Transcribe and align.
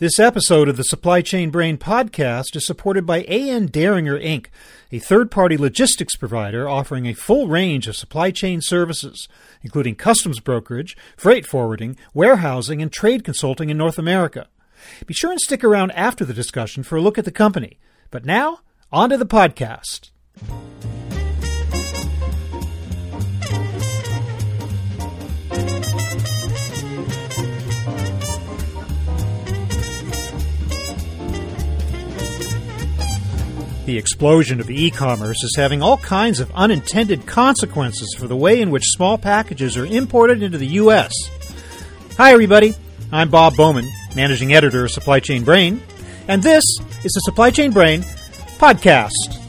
This 0.00 0.18
episode 0.18 0.70
of 0.70 0.78
the 0.78 0.84
Supply 0.84 1.20
Chain 1.20 1.50
Brain 1.50 1.76
podcast 1.76 2.56
is 2.56 2.66
supported 2.66 3.04
by 3.04 3.18
AN 3.24 3.68
Deringer 3.68 4.18
Inc., 4.18 4.46
a 4.90 4.98
third 4.98 5.30
party 5.30 5.58
logistics 5.58 6.16
provider 6.16 6.66
offering 6.66 7.04
a 7.04 7.12
full 7.12 7.48
range 7.48 7.86
of 7.86 7.94
supply 7.94 8.30
chain 8.30 8.62
services, 8.62 9.28
including 9.60 9.96
customs 9.96 10.40
brokerage, 10.40 10.96
freight 11.18 11.44
forwarding, 11.44 11.98
warehousing, 12.14 12.80
and 12.80 12.90
trade 12.90 13.24
consulting 13.24 13.68
in 13.68 13.76
North 13.76 13.98
America. 13.98 14.48
Be 15.04 15.12
sure 15.12 15.32
and 15.32 15.38
stick 15.38 15.62
around 15.62 15.90
after 15.90 16.24
the 16.24 16.32
discussion 16.32 16.82
for 16.82 16.96
a 16.96 17.02
look 17.02 17.18
at 17.18 17.26
the 17.26 17.30
company. 17.30 17.78
But 18.10 18.24
now, 18.24 18.60
on 18.90 19.10
to 19.10 19.18
the 19.18 19.26
podcast. 19.26 20.12
The 33.86 33.96
explosion 33.98 34.60
of 34.60 34.70
e 34.70 34.90
commerce 34.90 35.42
is 35.42 35.54
having 35.56 35.82
all 35.82 35.96
kinds 35.96 36.38
of 36.38 36.52
unintended 36.54 37.26
consequences 37.26 38.14
for 38.16 38.28
the 38.28 38.36
way 38.36 38.60
in 38.60 38.70
which 38.70 38.84
small 38.86 39.18
packages 39.18 39.76
are 39.76 39.86
imported 39.86 40.42
into 40.42 40.58
the 40.58 40.66
U.S. 40.66 41.12
Hi, 42.16 42.32
everybody. 42.32 42.74
I'm 43.10 43.30
Bob 43.30 43.56
Bowman, 43.56 43.86
managing 44.14 44.52
editor 44.52 44.84
of 44.84 44.90
Supply 44.90 45.18
Chain 45.18 45.44
Brain, 45.44 45.82
and 46.28 46.42
this 46.42 46.62
is 47.04 47.12
the 47.12 47.20
Supply 47.24 47.50
Chain 47.50 47.72
Brain 47.72 48.02
podcast. 48.58 49.39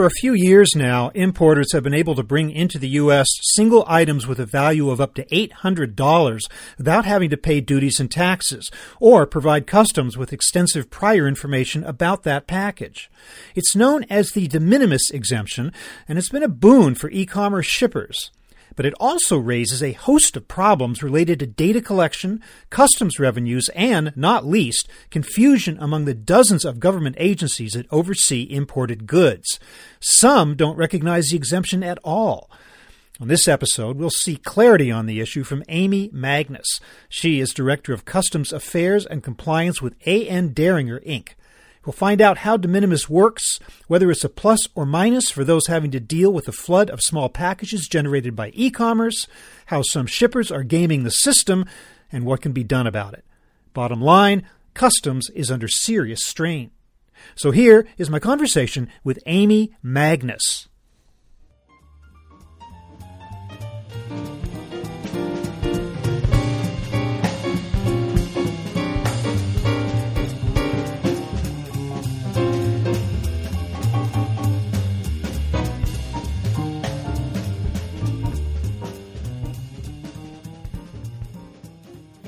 For 0.00 0.06
a 0.06 0.20
few 0.22 0.32
years 0.32 0.70
now, 0.74 1.10
importers 1.10 1.74
have 1.74 1.82
been 1.82 1.92
able 1.92 2.14
to 2.14 2.22
bring 2.22 2.50
into 2.50 2.78
the 2.78 2.88
U.S. 2.88 3.26
single 3.54 3.84
items 3.86 4.26
with 4.26 4.40
a 4.40 4.46
value 4.46 4.88
of 4.88 4.98
up 4.98 5.12
to 5.16 5.26
$800 5.26 6.40
without 6.78 7.04
having 7.04 7.28
to 7.28 7.36
pay 7.36 7.60
duties 7.60 8.00
and 8.00 8.10
taxes, 8.10 8.70
or 8.98 9.26
provide 9.26 9.66
customs 9.66 10.16
with 10.16 10.32
extensive 10.32 10.88
prior 10.88 11.28
information 11.28 11.84
about 11.84 12.22
that 12.22 12.46
package. 12.46 13.10
It's 13.54 13.76
known 13.76 14.06
as 14.08 14.30
the 14.30 14.48
de 14.48 14.58
minimis 14.58 15.10
exemption, 15.10 15.70
and 16.08 16.16
it's 16.16 16.30
been 16.30 16.42
a 16.42 16.48
boon 16.48 16.94
for 16.94 17.10
e-commerce 17.10 17.66
shippers 17.66 18.30
but 18.76 18.86
it 18.86 18.94
also 19.00 19.36
raises 19.36 19.82
a 19.82 19.92
host 19.92 20.36
of 20.36 20.48
problems 20.48 21.02
related 21.02 21.38
to 21.40 21.46
data 21.46 21.80
collection, 21.80 22.42
customs 22.70 23.18
revenues, 23.18 23.68
and, 23.74 24.12
not 24.16 24.46
least, 24.46 24.88
confusion 25.10 25.76
among 25.80 26.04
the 26.04 26.14
dozens 26.14 26.64
of 26.64 26.80
government 26.80 27.16
agencies 27.18 27.72
that 27.72 27.86
oversee 27.90 28.46
imported 28.50 29.06
goods. 29.06 29.58
Some 30.00 30.56
don't 30.56 30.76
recognize 30.76 31.28
the 31.28 31.36
exemption 31.36 31.82
at 31.82 31.98
all. 32.04 32.50
On 33.20 33.28
this 33.28 33.46
episode, 33.46 33.98
we'll 33.98 34.08
see 34.08 34.36
clarity 34.36 34.90
on 34.90 35.04
the 35.04 35.20
issue 35.20 35.44
from 35.44 35.62
Amy 35.68 36.08
Magnus. 36.10 36.80
She 37.10 37.38
is 37.38 37.52
Director 37.52 37.92
of 37.92 38.06
Customs 38.06 38.50
Affairs 38.50 39.04
and 39.04 39.22
Compliance 39.22 39.82
with 39.82 39.94
A.N. 40.06 40.54
Deringer, 40.54 41.04
Inc. 41.06 41.34
We'll 41.84 41.92
find 41.94 42.20
out 42.20 42.38
how 42.38 42.56
de 42.56 42.68
minimis 42.68 43.08
works, 43.08 43.58
whether 43.86 44.10
it's 44.10 44.24
a 44.24 44.28
plus 44.28 44.60
or 44.74 44.84
minus 44.84 45.30
for 45.30 45.44
those 45.44 45.66
having 45.66 45.90
to 45.92 46.00
deal 46.00 46.32
with 46.32 46.46
a 46.46 46.52
flood 46.52 46.90
of 46.90 47.00
small 47.00 47.28
packages 47.28 47.88
generated 47.88 48.36
by 48.36 48.50
e 48.54 48.70
commerce, 48.70 49.26
how 49.66 49.82
some 49.82 50.06
shippers 50.06 50.50
are 50.50 50.62
gaming 50.62 51.04
the 51.04 51.10
system, 51.10 51.64
and 52.12 52.24
what 52.24 52.42
can 52.42 52.52
be 52.52 52.64
done 52.64 52.86
about 52.86 53.14
it. 53.14 53.24
Bottom 53.72 54.00
line 54.00 54.46
customs 54.74 55.30
is 55.30 55.50
under 55.50 55.68
serious 55.68 56.20
strain. 56.24 56.70
So 57.34 57.50
here 57.50 57.86
is 57.96 58.10
my 58.10 58.18
conversation 58.18 58.88
with 59.04 59.18
Amy 59.26 59.74
Magnus. 59.82 60.68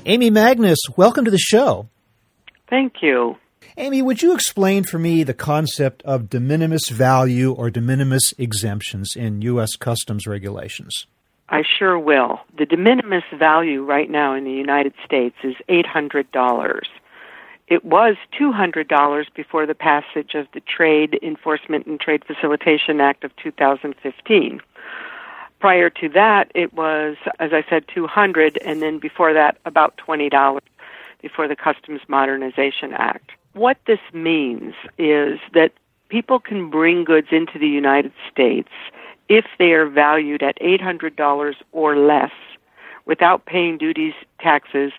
Amy 0.05 0.29
Magnus, 0.29 0.79
welcome 0.97 1.23
to 1.23 1.31
the 1.31 1.37
show. 1.37 1.87
Thank 2.69 2.95
you. 3.01 3.37
Amy, 3.77 4.01
would 4.01 4.21
you 4.21 4.33
explain 4.33 4.83
for 4.83 4.99
me 4.99 5.23
the 5.23 5.33
concept 5.33 6.01
of 6.03 6.29
de 6.29 6.41
minimis 6.41 6.89
value 6.89 7.53
or 7.53 7.69
de 7.69 7.79
minimis 7.79 8.33
exemptions 8.37 9.15
in 9.15 9.41
U.S. 9.43 9.77
customs 9.77 10.27
regulations? 10.27 11.07
I 11.47 11.63
sure 11.79 11.97
will. 11.97 12.41
The 12.57 12.65
de 12.65 12.75
minimis 12.75 13.23
value 13.39 13.85
right 13.85 14.09
now 14.09 14.35
in 14.35 14.43
the 14.43 14.51
United 14.51 14.93
States 15.05 15.37
is 15.41 15.55
$800. 15.69 16.81
It 17.69 17.85
was 17.85 18.17
$200 18.37 19.25
before 19.33 19.65
the 19.65 19.73
passage 19.73 20.33
of 20.35 20.47
the 20.53 20.59
Trade 20.61 21.17
Enforcement 21.23 21.85
and 21.85 21.97
Trade 21.97 22.23
Facilitation 22.25 22.99
Act 22.99 23.23
of 23.23 23.33
2015 23.37 24.59
prior 25.63 25.89
to 25.89 26.09
that, 26.09 26.51
it 26.53 26.73
was, 26.73 27.15
as 27.39 27.53
I 27.53 27.63
said, 27.69 27.85
200 27.87 28.57
and 28.65 28.81
then 28.81 28.99
before 28.99 29.31
that, 29.31 29.57
about 29.63 29.95
$20 29.95 30.59
before 31.21 31.47
the 31.47 31.55
Customs 31.55 32.01
Modernization 32.09 32.91
Act. 32.91 33.31
What 33.53 33.77
this 33.87 34.01
means 34.11 34.73
is 34.97 35.39
that 35.53 35.71
people 36.09 36.41
can 36.41 36.69
bring 36.69 37.05
goods 37.05 37.29
into 37.31 37.57
the 37.57 37.69
United 37.69 38.11
States 38.29 38.67
if 39.29 39.45
they 39.57 39.71
are 39.71 39.85
valued 39.87 40.43
at 40.43 40.59
$800 40.59 41.55
or 41.71 41.95
less 41.95 42.33
without 43.05 43.45
paying 43.45 43.77
duties, 43.77 44.15
taxes, 44.41 44.91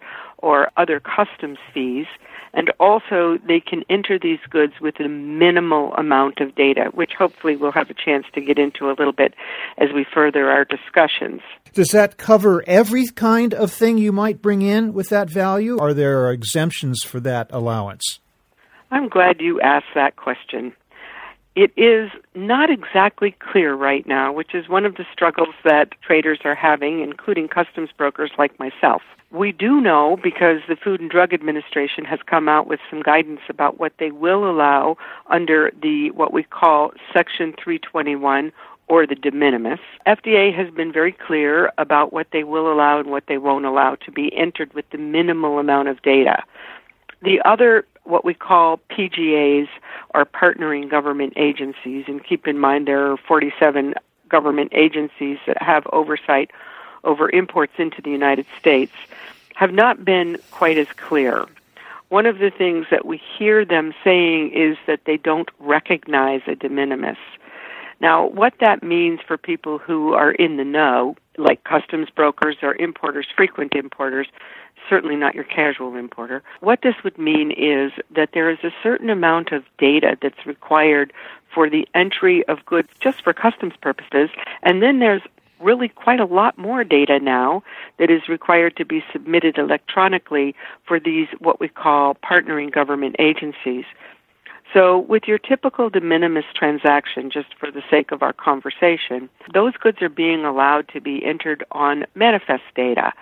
or 0.44 0.70
other 0.76 1.00
customs 1.00 1.58
fees 1.72 2.06
and 2.52 2.70
also 2.78 3.38
they 3.48 3.60
can 3.60 3.82
enter 3.90 4.18
these 4.18 4.38
goods 4.48 4.74
with 4.80 5.00
a 5.00 5.08
minimal 5.08 5.92
amount 5.94 6.40
of 6.40 6.54
data, 6.54 6.90
which 6.92 7.12
hopefully 7.18 7.56
we'll 7.56 7.72
have 7.72 7.90
a 7.90 7.94
chance 7.94 8.26
to 8.34 8.40
get 8.40 8.58
into 8.58 8.86
a 8.86 8.94
little 8.94 9.12
bit 9.12 9.34
as 9.78 9.88
we 9.92 10.04
further 10.14 10.48
our 10.50 10.64
discussions. 10.64 11.40
Does 11.72 11.88
that 11.88 12.16
cover 12.16 12.62
every 12.66 13.06
kind 13.08 13.52
of 13.52 13.72
thing 13.72 13.98
you 13.98 14.12
might 14.12 14.40
bring 14.40 14.62
in 14.62 14.92
with 14.92 15.08
that 15.08 15.28
value? 15.28 15.78
Are 15.80 15.92
there 15.92 16.30
exemptions 16.30 17.02
for 17.02 17.18
that 17.20 17.48
allowance? 17.50 18.20
I'm 18.90 19.08
glad 19.08 19.40
you 19.40 19.60
asked 19.60 19.94
that 19.96 20.14
question. 20.14 20.72
It 21.56 21.72
is 21.76 22.10
not 22.34 22.68
exactly 22.68 23.36
clear 23.38 23.74
right 23.74 24.04
now, 24.06 24.32
which 24.32 24.54
is 24.54 24.68
one 24.68 24.84
of 24.84 24.96
the 24.96 25.06
struggles 25.12 25.54
that 25.62 25.92
traders 26.02 26.40
are 26.44 26.54
having, 26.54 27.00
including 27.00 27.46
customs 27.46 27.90
brokers 27.96 28.32
like 28.36 28.58
myself. 28.58 29.02
We 29.30 29.52
do 29.52 29.80
know 29.80 30.16
because 30.22 30.60
the 30.68 30.76
Food 30.76 31.00
and 31.00 31.10
Drug 31.10 31.32
Administration 31.32 32.04
has 32.04 32.20
come 32.26 32.48
out 32.48 32.66
with 32.66 32.80
some 32.90 33.02
guidance 33.02 33.40
about 33.48 33.78
what 33.78 33.92
they 33.98 34.10
will 34.10 34.48
allow 34.48 34.96
under 35.28 35.70
the 35.80 36.10
what 36.12 36.32
we 36.32 36.42
call 36.42 36.92
Section 37.12 37.52
321 37.52 38.52
or 38.88 39.06
the 39.06 39.14
de 39.14 39.30
minimis. 39.30 39.80
FDA 40.06 40.54
has 40.54 40.72
been 40.72 40.92
very 40.92 41.12
clear 41.12 41.72
about 41.78 42.12
what 42.12 42.28
they 42.32 42.44
will 42.44 42.72
allow 42.72 42.98
and 42.98 43.10
what 43.10 43.24
they 43.26 43.38
won't 43.38 43.64
allow 43.64 43.94
to 43.96 44.10
be 44.10 44.34
entered 44.36 44.72
with 44.74 44.88
the 44.90 44.98
minimal 44.98 45.58
amount 45.58 45.88
of 45.88 46.02
data. 46.02 46.42
The 47.22 47.40
other, 47.44 47.86
what 48.04 48.24
we 48.24 48.34
call 48.34 48.78
PGAs, 48.90 49.68
are 50.12 50.24
partnering 50.24 50.90
government 50.90 51.34
agencies, 51.36 52.04
and 52.06 52.24
keep 52.24 52.46
in 52.46 52.58
mind 52.58 52.86
there 52.86 53.10
are 53.10 53.16
47 53.16 53.94
government 54.28 54.72
agencies 54.74 55.38
that 55.46 55.60
have 55.62 55.86
oversight 55.92 56.50
over 57.02 57.30
imports 57.30 57.74
into 57.78 58.00
the 58.00 58.10
United 58.10 58.46
States 58.58 58.92
have 59.54 59.72
not 59.72 60.04
been 60.04 60.36
quite 60.50 60.78
as 60.78 60.88
clear. 60.96 61.46
One 62.08 62.26
of 62.26 62.38
the 62.38 62.50
things 62.50 62.86
that 62.90 63.06
we 63.06 63.20
hear 63.38 63.64
them 63.64 63.94
saying 64.02 64.50
is 64.52 64.76
that 64.86 65.00
they 65.04 65.16
don't 65.16 65.50
recognize 65.58 66.42
a 66.46 66.54
de 66.54 66.68
minimis. 66.68 67.16
Now, 68.00 68.26
what 68.28 68.54
that 68.60 68.82
means 68.82 69.20
for 69.26 69.36
people 69.36 69.78
who 69.78 70.14
are 70.14 70.32
in 70.32 70.56
the 70.56 70.64
know, 70.64 71.16
like 71.38 71.64
customs 71.64 72.08
brokers 72.10 72.56
or 72.62 72.74
importers, 72.76 73.26
frequent 73.34 73.74
importers, 73.74 74.28
certainly 74.88 75.16
not 75.16 75.34
your 75.34 75.44
casual 75.44 75.96
importer, 75.96 76.42
what 76.60 76.82
this 76.82 76.94
would 77.04 77.18
mean 77.18 77.50
is 77.52 77.92
that 78.14 78.30
there 78.34 78.50
is 78.50 78.58
a 78.62 78.70
certain 78.82 79.10
amount 79.10 79.52
of 79.52 79.64
data 79.78 80.16
that's 80.20 80.46
required 80.46 81.12
for 81.52 81.70
the 81.70 81.88
entry 81.94 82.46
of 82.48 82.64
goods 82.66 82.88
just 83.00 83.22
for 83.22 83.32
customs 83.32 83.74
purposes, 83.80 84.30
and 84.62 84.82
then 84.82 84.98
there's 84.98 85.22
really 85.60 85.88
quite 85.88 86.20
a 86.20 86.24
lot 86.24 86.58
more 86.58 86.84
data 86.84 87.18
now 87.18 87.62
that 87.98 88.10
is 88.10 88.28
required 88.28 88.76
to 88.76 88.84
be 88.84 89.02
submitted 89.12 89.56
electronically 89.56 90.54
for 90.84 91.00
these 91.00 91.28
what 91.38 91.60
we 91.60 91.68
call 91.68 92.16
partnering 92.16 92.70
government 92.70 93.16
agencies. 93.18 93.84
So, 94.74 94.98
with 94.98 95.22
your 95.28 95.38
typical 95.38 95.88
de 95.88 96.00
minimis 96.00 96.44
transaction, 96.52 97.30
just 97.30 97.54
for 97.60 97.70
the 97.70 97.82
sake 97.88 98.10
of 98.10 98.22
our 98.22 98.32
conversation, 98.32 99.30
those 99.54 99.74
goods 99.74 100.02
are 100.02 100.08
being 100.08 100.44
allowed 100.44 100.88
to 100.88 101.00
be 101.00 101.24
entered 101.24 101.64
on 101.70 102.04
manifest 102.16 102.64
data. 102.74 103.12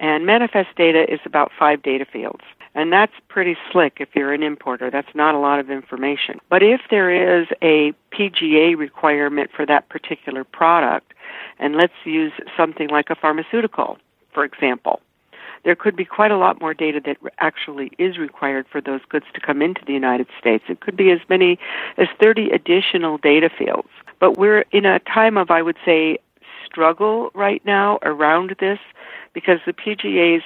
And 0.00 0.26
manifest 0.26 0.70
data 0.76 1.10
is 1.10 1.20
about 1.24 1.52
five 1.56 1.80
data 1.82 2.04
fields. 2.04 2.42
And 2.74 2.92
that's 2.92 3.12
pretty 3.28 3.56
slick 3.72 3.98
if 4.00 4.08
you're 4.16 4.34
an 4.34 4.42
importer. 4.42 4.90
That's 4.90 5.14
not 5.14 5.36
a 5.36 5.38
lot 5.38 5.60
of 5.60 5.70
information. 5.70 6.40
But 6.50 6.64
if 6.64 6.80
there 6.90 7.40
is 7.40 7.46
a 7.62 7.92
PGA 8.12 8.76
requirement 8.76 9.50
for 9.54 9.64
that 9.64 9.88
particular 9.88 10.42
product, 10.42 11.14
and 11.60 11.76
let's 11.76 11.94
use 12.04 12.32
something 12.56 12.88
like 12.88 13.10
a 13.10 13.14
pharmaceutical, 13.14 13.96
for 14.34 14.44
example, 14.44 15.00
there 15.64 15.76
could 15.76 15.96
be 15.96 16.04
quite 16.04 16.30
a 16.30 16.36
lot 16.36 16.60
more 16.60 16.74
data 16.74 17.00
that 17.04 17.16
actually 17.38 17.92
is 17.98 18.18
required 18.18 18.66
for 18.70 18.80
those 18.80 19.00
goods 19.08 19.26
to 19.34 19.40
come 19.40 19.62
into 19.62 19.82
the 19.86 19.92
United 19.92 20.26
States. 20.38 20.64
It 20.68 20.80
could 20.80 20.96
be 20.96 21.10
as 21.10 21.20
many 21.28 21.58
as 21.96 22.08
30 22.20 22.50
additional 22.50 23.18
data 23.18 23.50
fields. 23.50 23.88
But 24.18 24.38
we're 24.38 24.64
in 24.72 24.86
a 24.86 24.98
time 25.00 25.36
of, 25.36 25.50
I 25.50 25.62
would 25.62 25.76
say, 25.84 26.18
struggle 26.64 27.30
right 27.34 27.64
now 27.64 27.98
around 28.02 28.56
this 28.58 28.78
because 29.32 29.60
the 29.66 29.72
PGAs 29.72 30.42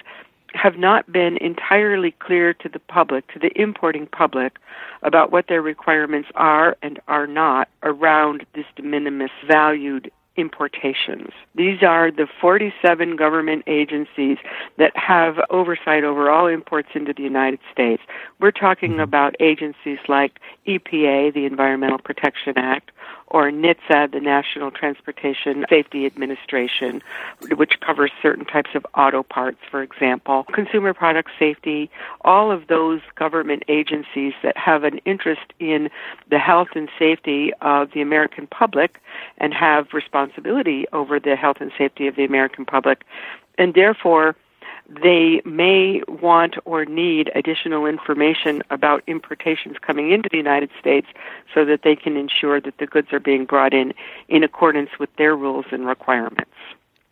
have 0.55 0.77
not 0.77 1.11
been 1.11 1.37
entirely 1.37 2.11
clear 2.13 2.53
to 2.55 2.69
the 2.69 2.79
public, 2.79 3.27
to 3.33 3.39
the 3.39 3.53
importing 3.61 4.07
public, 4.07 4.59
about 5.03 5.31
what 5.31 5.47
their 5.47 5.63
requirements 5.63 6.29
are 6.35 6.77
and 6.83 7.01
are 7.09 7.27
not 7.27 7.69
around 7.83 8.45
this 8.55 8.65
de 8.77 8.83
minimis 8.83 9.31
valued 9.47 10.11
importations. 10.37 11.31
These 11.55 11.83
are 11.83 12.11
the 12.11 12.27
47 12.41 13.17
government 13.17 13.65
agencies 13.67 14.39
that 14.79 14.97
have 14.97 15.37
oversight 15.51 16.05
over 16.05 16.31
all 16.31 16.47
imports 16.47 16.89
into 16.95 17.13
the 17.13 17.23
United 17.23 17.61
States. 17.73 18.03
We're 18.39 18.51
talking 18.51 18.93
mm-hmm. 18.93 19.01
about 19.01 19.35
agencies 19.41 19.99
like 20.09 20.39
EPA, 20.67 21.35
the 21.35 21.45
Environmental 21.45 21.99
Protection 21.99 22.55
Act, 22.57 22.91
or 23.29 23.51
NHTSA, 23.51 24.13
the 24.13 24.21
National 24.21 24.71
Transportation 24.71 25.65
Safety 25.69 26.07
Administration, 26.07 27.03
which 27.55 27.81
covers 27.81 28.11
certain 28.21 28.45
types 28.45 28.71
of 28.75 28.85
auto 28.97 29.23
parts, 29.23 29.59
for 29.71 29.83
example, 29.83 30.45
consumer 30.53 30.93
product 30.93 31.31
safety, 31.39 31.91
all 32.23 32.51
of 32.51 32.67
those 32.67 33.01
government 33.15 33.63
agencies 33.69 34.33
that 34.43 34.57
have 34.57 34.85
an 34.85 34.99
interest 35.05 35.53
in 35.59 35.91
the 36.29 36.39
health 36.39 36.69
and 36.75 36.89
safety 36.99 37.53
of 37.61 37.93
the 37.93 38.01
American 38.01 38.47
public 38.47 38.99
and 39.39 39.55
have 39.55 39.93
responsibility 39.93 40.87
over 40.93 41.21
the 41.21 41.37
health 41.37 41.59
and 41.61 41.71
safety 41.79 42.07
of 42.07 42.17
the 42.17 42.25
American 42.25 42.65
public. 42.65 43.03
And 43.59 43.75
therefore, 43.75 44.37
they 44.89 45.43
may 45.45 46.03
want 46.09 46.57
or 46.65 46.85
need 46.85 47.31
additional 47.35 47.87
information 47.87 48.63
about 48.71 49.03
importations 49.07 49.77
coming 49.81 50.11
into 50.11 50.29
the 50.31 50.37
United 50.37 50.71
States 50.79 51.07
so 51.55 51.65
that 51.65 51.83
they 51.83 51.97
can 51.97 52.17
ensure 52.17 52.61
that 52.61 52.79
the 52.79 52.87
goods 52.87 53.09
are 53.13 53.21
being 53.21 53.45
brought 53.45 53.75
in 53.75 53.93
in 54.29 54.43
accordance 54.43 54.91
with 54.99 55.15
their 55.17 55.37
rules 55.37 55.67
and 55.71 55.87
requirements. 55.87 56.51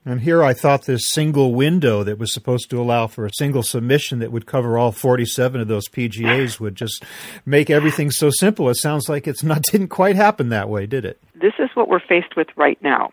And 0.09 0.23
here 0.23 0.43
I 0.43 0.55
thought 0.55 0.87
this 0.87 1.11
single 1.11 1.55
window 1.55 2.03
that 2.03 2.19
was 2.19 2.33
supposed 2.33 2.71
to 2.71 2.81
allow 2.81 3.09
for 3.09 3.27
a 3.27 3.33
single 3.35 3.63
submission 3.63 4.21
that 4.21 4.33
would 4.33 4.47
cover 4.47 4.79
all 4.79 4.91
47 4.91 5.61
of 5.61 5.69
those 5.69 5.87
PGAs 5.89 6.59
would 6.59 6.77
just 6.77 7.05
make 7.45 7.69
everything 7.69 8.11
so 8.11 8.31
simple. 8.31 8.71
It 8.71 8.77
sounds 8.77 9.11
like 9.11 9.29
it's 9.29 9.43
not 9.43 9.63
didn't 9.71 9.89
quite 9.89 10.17
happen 10.17 10.49
that 10.49 10.71
way, 10.71 10.87
did 10.87 11.05
it? 11.05 11.21
This 11.35 11.53
is 11.59 11.69
what 11.75 11.89
we're 11.89 12.01
faced 12.01 12.37
with 12.37 12.49
right 12.57 12.79
now. 12.83 13.11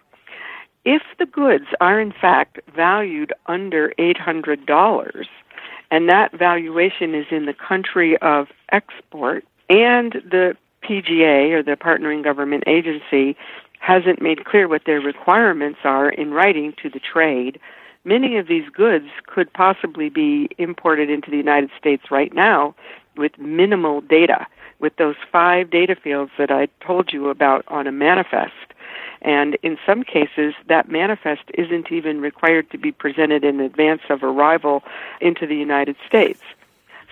If 0.85 1.01
the 1.17 1.25
goods 1.25 1.65
are 1.81 1.99
in 1.99 2.13
fact 2.13 2.59
valued 2.75 3.33
under 3.47 3.91
$800 3.97 5.25
and 5.89 6.09
that 6.09 6.31
valuation 6.37 7.15
is 7.15 7.25
in 7.31 7.47
the 7.47 7.53
country 7.53 8.17
of 8.21 8.47
export 8.71 9.43
and 9.67 10.13
the 10.13 10.55
PGA 10.83 11.51
or 11.53 11.63
the 11.63 11.75
partnering 11.75 12.23
government 12.23 12.65
agency 12.67 13.35
hasn't 13.79 14.21
made 14.21 14.45
clear 14.45 14.67
what 14.67 14.83
their 14.85 15.01
requirements 15.01 15.79
are 15.83 16.09
in 16.09 16.31
writing 16.31 16.73
to 16.83 16.89
the 16.89 16.99
trade, 16.99 17.59
many 18.03 18.37
of 18.37 18.47
these 18.47 18.69
goods 18.69 19.07
could 19.25 19.51
possibly 19.53 20.09
be 20.09 20.49
imported 20.59 21.09
into 21.09 21.31
the 21.31 21.37
United 21.37 21.71
States 21.79 22.11
right 22.11 22.33
now 22.33 22.75
with 23.17 23.37
minimal 23.39 24.01
data, 24.01 24.45
with 24.79 24.95
those 24.97 25.15
five 25.31 25.71
data 25.71 25.95
fields 25.95 26.31
that 26.37 26.51
I 26.51 26.67
told 26.85 27.11
you 27.11 27.29
about 27.29 27.63
on 27.69 27.87
a 27.87 27.91
manifest. 27.91 28.53
And 29.25 29.57
in 29.63 29.79
some 29.87 30.03
cases, 30.03 30.53
that 30.67 30.87
manifest 30.87 31.41
isn't 31.55 31.91
even 31.91 32.21
required 32.21 32.69
to 32.69 32.77
be 32.77 32.91
presented 32.91 33.43
in 33.43 33.59
advance 33.59 34.03
of 34.09 34.23
arrival 34.23 34.83
into 35.19 35.47
the 35.47 35.55
United 35.55 35.95
States. 36.07 36.41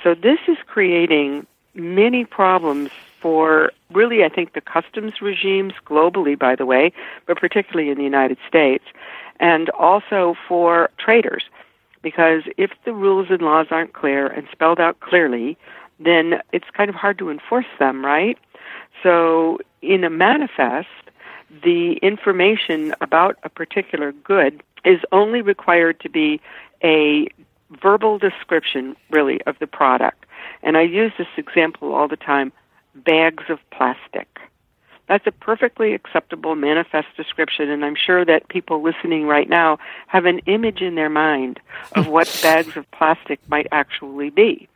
So 0.04 0.14
this 0.14 0.38
is 0.48 0.58
creating 0.68 1.48
many 1.74 2.24
problems 2.24 2.92
for 3.20 3.72
really, 3.92 4.24
I 4.24 4.30
think, 4.30 4.54
the 4.54 4.62
customs 4.62 5.24
regimes 5.24 5.74
globally, 5.88 6.38
by 6.38 6.56
the 6.56 6.68
way, 6.68 6.94
but 7.26 7.40
particularly 7.40 7.90
in 7.90 7.98
the 7.98 8.04
United 8.04 8.38
States, 8.48 8.84
and 9.40 9.72
also 9.72 10.36
for 10.48 10.92
traders. 11.00 11.46
Because 12.04 12.44
if 12.58 12.70
the 12.86 12.94
rules 12.94 13.28
and 13.32 13.42
laws 13.42 13.68
aren't 13.72 13.94
clear 13.94 14.28
and 14.28 14.48
spelled 14.52 14.80
out 14.80 15.00
clearly, 15.00 15.58
then 16.00 16.42
it's 16.52 16.70
kind 16.74 16.90
of 16.90 16.96
hard 16.96 17.18
to 17.18 17.32
enforce 17.32 17.66
them, 17.80 18.06
right? 18.06 18.38
So 19.02 19.58
in 19.82 20.04
a 20.04 20.12
manifest, 20.12 20.90
the 21.62 21.94
information 22.02 22.96
about 23.02 23.38
a 23.44 23.50
particular 23.50 24.12
good 24.12 24.64
is 24.86 25.00
only 25.12 25.42
required 25.42 26.00
to 26.02 26.10
be 26.10 26.42
a 26.84 27.28
verbal 27.82 28.18
description, 28.18 28.96
really, 29.10 29.42
of 29.44 29.58
the 29.60 29.68
product. 29.68 30.26
And 30.62 30.78
I 30.78 30.82
use 30.82 31.12
this 31.18 31.28
example 31.38 31.94
all 31.94 32.08
the 32.08 32.18
time 32.18 32.52
bags 32.96 33.46
of 33.50 33.60
plastic. 33.72 34.28
That's 35.08 35.28
a 35.28 35.32
perfectly 35.32 35.94
acceptable 35.94 36.56
manifest 36.56 37.08
description, 37.18 37.70
and 37.70 37.84
I'm 37.84 37.96
sure 37.96 38.24
that 38.24 38.48
people 38.48 38.82
listening 38.82 39.26
right 39.26 39.50
now 39.50 39.78
have 40.08 40.26
an 40.26 40.40
image 40.46 40.82
in 40.82 40.96
their 40.96 41.10
mind 41.10 41.60
of 41.96 42.08
what 42.08 42.40
bags 42.44 42.78
of 42.78 42.90
plastic 42.92 43.40
might 43.50 43.68
actually 43.72 44.30
be. 44.30 44.70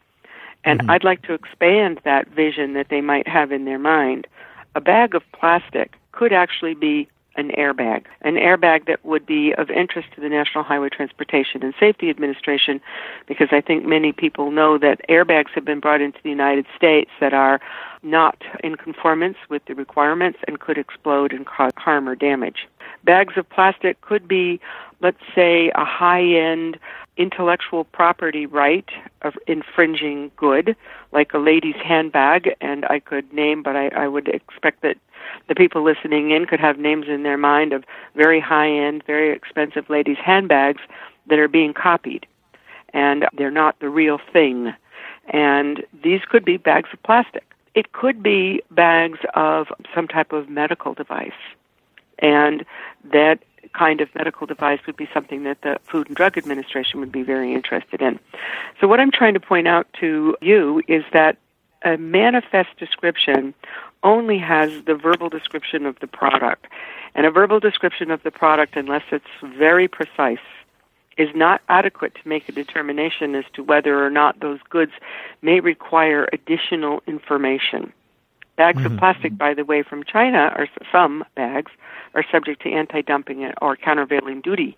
And 0.64 0.82
mm-hmm. 0.82 0.92
I'd 0.92 1.04
like 1.06 1.22
to 1.24 1.34
expand 1.34 2.02
that 2.04 2.28
vision 2.28 2.74
that 2.74 2.90
they 2.90 3.00
might 3.00 3.28
have 3.28 3.52
in 3.52 3.66
their 3.66 3.80
mind. 3.80 4.28
A 4.76 4.82
bag 4.82 5.16
of 5.16 5.24
plastic 5.32 5.98
could 6.12 6.34
actually 6.34 6.74
be 6.74 7.08
an 7.38 7.52
airbag, 7.52 8.06
an 8.22 8.36
airbag 8.36 8.88
that 8.88 9.06
would 9.06 9.26
be 9.26 9.54
of 9.54 9.70
interest 9.70 10.08
to 10.16 10.22
the 10.22 10.28
National 10.28 10.64
Highway 10.64 10.90
Transportation 10.90 11.64
and 11.64 11.74
Safety 11.80 12.10
Administration 12.10 12.82
because 13.28 13.50
I 13.52 13.62
think 13.62 13.86
many 13.86 14.12
people 14.12 14.50
know 14.50 14.80
that 14.80 15.08
airbags 15.08 15.52
have 15.52 15.64
been 15.64 15.80
brought 15.80 16.02
into 16.02 16.18
the 16.24 16.30
United 16.30 16.66
States 16.76 17.12
that 17.20 17.34
are 17.34 17.62
not 18.02 18.42
in 18.64 18.76
conformance 18.76 19.38
with 19.50 19.64
the 19.66 19.76
requirements 19.76 20.40
and 20.48 20.60
could 20.60 20.80
explode 20.80 21.32
and 21.32 21.46
cause 21.46 21.72
harm 21.78 22.10
or 22.10 22.16
damage. 22.16 22.68
Bags 23.04 23.36
of 23.38 23.48
plastic 23.50 24.02
could 24.02 24.28
be, 24.28 24.60
let's 25.02 25.22
say, 25.36 25.72
a 25.76 25.86
high 25.86 26.24
end 26.24 26.80
intellectual 27.18 27.84
property 27.84 28.46
right 28.46 28.88
of 29.22 29.34
infringing 29.48 30.32
good, 30.38 30.76
like 31.12 31.34
a 31.34 31.38
lady's 31.38 31.76
handbag, 31.84 32.56
and 32.62 32.86
I 32.86 33.00
could 33.00 33.32
name, 33.34 33.64
but 33.64 33.76
I, 33.76 33.88
I 33.90 34.08
would 34.08 34.28
expect 34.28 34.82
that 34.84 34.98
the 35.48 35.56
people 35.56 35.84
listening 35.84 36.32
in 36.32 36.46
could 36.46 36.60
have 36.60 36.78
names 36.78 37.08
in 37.08 37.24
their 37.24 37.38
mind 37.38 37.74
of 37.74 37.84
very 38.16 38.40
high 38.40 38.70
end, 38.70 39.04
very 39.06 39.34
expensive 39.34 39.90
ladies' 39.90 40.18
handbags 40.24 40.82
that 41.28 41.40
are 41.40 41.48
being 41.48 41.74
copied. 41.74 42.26
And 42.94 43.26
they're 43.38 43.52
not 43.52 43.80
the 43.80 43.90
real 43.90 44.20
thing. 44.32 44.74
And 45.28 45.84
these 46.04 46.22
could 46.30 46.46
be 46.46 46.58
bags 46.58 46.90
of 46.94 47.04
plastic. 47.04 47.44
It 47.76 47.92
could 47.92 48.24
be 48.24 48.62
bags 48.72 49.20
of 49.36 49.68
some 49.94 50.08
type 50.08 50.32
of 50.32 50.50
medical 50.50 50.94
device. 50.94 51.32
And 52.20 52.66
that 53.12 53.40
kind 53.78 54.02
of 54.02 54.14
medical 54.16 54.48
device 54.48 54.80
would 54.88 54.98
be 54.98 55.08
something 55.14 55.44
that 55.44 55.62
the 55.62 55.78
Food 55.84 56.08
and 56.08 56.16
Drug 56.16 56.38
Administration 56.38 57.00
would 57.00 57.12
be 57.12 57.24
very 57.24 57.54
interested 57.54 58.02
in. 58.02 58.20
So, 58.80 58.88
what 58.88 59.00
I'm 59.00 59.12
trying 59.12 59.34
to 59.34 59.40
point 59.40 59.68
out 59.68 59.88
to 60.00 60.36
you 60.42 60.82
is 60.88 61.04
that 61.14 61.38
a 61.84 61.98
manifest 61.98 62.70
description 62.78 63.54
only 64.04 64.38
has 64.40 64.72
the 64.86 64.96
verbal 64.96 65.30
description 65.30 65.86
of 65.86 66.00
the 66.00 66.08
product. 66.08 66.68
And 67.16 67.26
a 67.26 67.32
verbal 67.32 67.60
description 67.60 68.12
of 68.12 68.22
the 68.24 68.32
product, 68.32 68.76
unless 68.76 69.04
it's 69.12 69.26
very 69.44 69.88
precise, 69.88 70.40
is 71.18 71.30
not 71.34 71.62
adequate 71.68 72.14
to 72.16 72.28
make 72.28 72.48
a 72.48 72.52
determination 72.52 73.34
as 73.36 73.46
to 73.54 73.64
whether 73.64 74.06
or 74.06 74.10
not 74.10 74.40
those 74.40 74.60
goods 74.70 74.92
may 75.42 75.60
require 75.60 76.28
additional 76.32 77.02
information. 77.08 77.92
Bags 78.56 78.80
mm-hmm. 78.82 78.94
of 78.94 79.00
plastic, 79.00 79.38
by 79.38 79.54
the 79.54 79.66
way, 79.66 79.84
from 79.84 80.04
China, 80.04 80.54
or 80.56 80.68
some 80.92 81.24
bags, 81.36 81.72
are 82.18 82.26
subject 82.32 82.64
to 82.64 82.72
anti 82.72 83.02
dumping 83.02 83.50
or 83.62 83.78
countervailing 83.78 84.42
duty, 84.42 84.76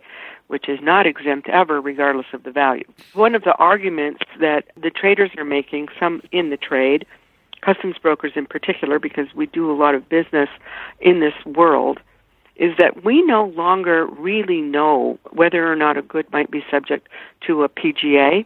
which 0.47 0.67
is 0.67 0.79
not 0.81 1.07
exempt 1.07 1.47
ever, 1.47 1.79
regardless 1.79 2.27
of 2.33 2.43
the 2.43 2.51
value. 2.51 2.83
One 3.13 3.33
of 3.33 3.43
the 3.43 3.55
arguments 3.55 4.21
that 4.41 4.65
the 4.75 4.89
traders 4.89 5.31
are 5.37 5.45
making, 5.45 5.87
some 5.97 6.21
in 6.33 6.49
the 6.49 6.57
trade, 6.57 7.05
customs 7.61 7.95
brokers 7.97 8.33
in 8.35 8.45
particular, 8.45 8.99
because 8.99 9.33
we 9.33 9.45
do 9.45 9.71
a 9.71 9.73
lot 9.73 9.95
of 9.95 10.09
business 10.09 10.49
in 10.99 11.21
this 11.21 11.33
world, 11.45 11.99
is 12.57 12.75
that 12.77 13.05
we 13.05 13.21
no 13.21 13.45
longer 13.45 14.05
really 14.05 14.59
know 14.59 15.17
whether 15.31 15.71
or 15.71 15.77
not 15.77 15.97
a 15.97 16.01
good 16.01 16.29
might 16.33 16.51
be 16.51 16.63
subject 16.69 17.07
to 17.47 17.63
a 17.63 17.69
PGA 17.69 18.45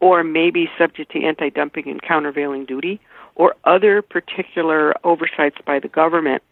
or 0.00 0.24
maybe 0.24 0.70
subject 0.78 1.12
to 1.12 1.22
anti 1.22 1.50
dumping 1.50 1.88
and 1.88 2.00
countervailing 2.00 2.64
duty 2.64 3.00
or 3.34 3.54
other 3.64 4.00
particular 4.00 4.94
oversights 5.04 5.58
by 5.66 5.78
the 5.78 5.88
government 5.88 6.42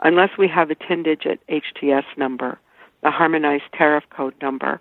unless 0.00 0.30
we 0.38 0.48
have 0.48 0.70
a 0.70 0.74
10 0.74 1.02
digit 1.02 1.40
HTS 1.48 2.04
number, 2.16 2.58
the 3.02 3.10
Harmonized 3.10 3.64
Tariff 3.76 4.04
Code 4.10 4.34
number, 4.40 4.80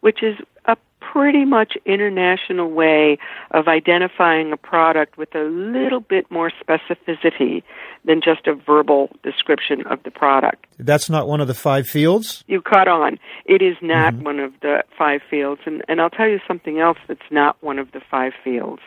which 0.00 0.22
is 0.22 0.36
a 0.66 0.76
pretty 1.00 1.44
much 1.44 1.74
international 1.84 2.70
way 2.70 3.18
of 3.52 3.68
identifying 3.68 4.52
a 4.52 4.56
product 4.56 5.16
with 5.18 5.34
a 5.34 5.44
little 5.44 6.00
bit 6.00 6.30
more 6.30 6.50
specificity 6.50 7.62
than 8.04 8.20
just 8.20 8.46
a 8.46 8.54
verbal 8.54 9.10
description 9.22 9.86
of 9.86 10.02
the 10.04 10.10
product. 10.10 10.66
That's 10.78 11.08
not 11.10 11.28
one 11.28 11.40
of 11.40 11.48
the 11.48 11.54
five 11.54 11.86
fields? 11.86 12.44
You 12.46 12.60
caught 12.60 12.88
on. 12.88 13.18
It 13.44 13.62
is 13.62 13.76
not 13.82 14.14
mm-hmm. 14.14 14.24
one 14.24 14.40
of 14.40 14.52
the 14.62 14.82
five 14.96 15.20
fields. 15.28 15.62
And, 15.66 15.82
and 15.88 16.00
I'll 16.00 16.10
tell 16.10 16.28
you 16.28 16.40
something 16.46 16.80
else 16.80 16.98
that's 17.08 17.20
not 17.30 17.56
one 17.62 17.78
of 17.78 17.92
the 17.92 18.00
five 18.10 18.32
fields, 18.42 18.82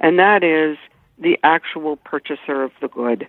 and 0.00 0.18
that 0.18 0.42
is 0.42 0.78
the 1.18 1.38
actual 1.44 1.96
purchaser 1.96 2.62
of 2.62 2.72
the 2.80 2.88
good. 2.88 3.28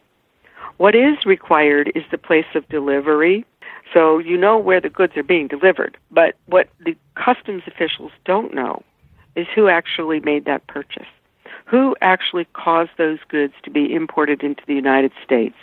What 0.78 0.96
is 0.96 1.26
required 1.26 1.92
is 1.96 2.04
the 2.12 2.18
place 2.18 2.46
of 2.56 2.68
delivery. 2.70 3.46
So 3.94 4.18
you 4.18 4.38
know 4.38 4.58
where 4.58 4.82
the 4.82 4.90
goods 4.90 5.16
are 5.18 5.24
being 5.24 5.48
delivered. 5.48 5.98
But 6.12 6.36
what 6.46 6.70
the 6.84 6.96
customs 7.16 7.64
officials 7.68 8.12
don't 8.26 8.54
know 8.54 8.84
is 9.36 9.48
who 9.54 9.68
actually 9.68 10.20
made 10.20 10.46
that 10.46 10.66
purchase. 10.68 11.08
Who 11.66 11.96
actually 12.02 12.46
caused 12.54 12.92
those 12.98 13.20
goods 13.28 13.54
to 13.64 13.70
be 13.70 13.94
imported 13.94 14.44
into 14.44 14.64
the 14.68 14.76
United 14.76 15.12
States? 15.24 15.56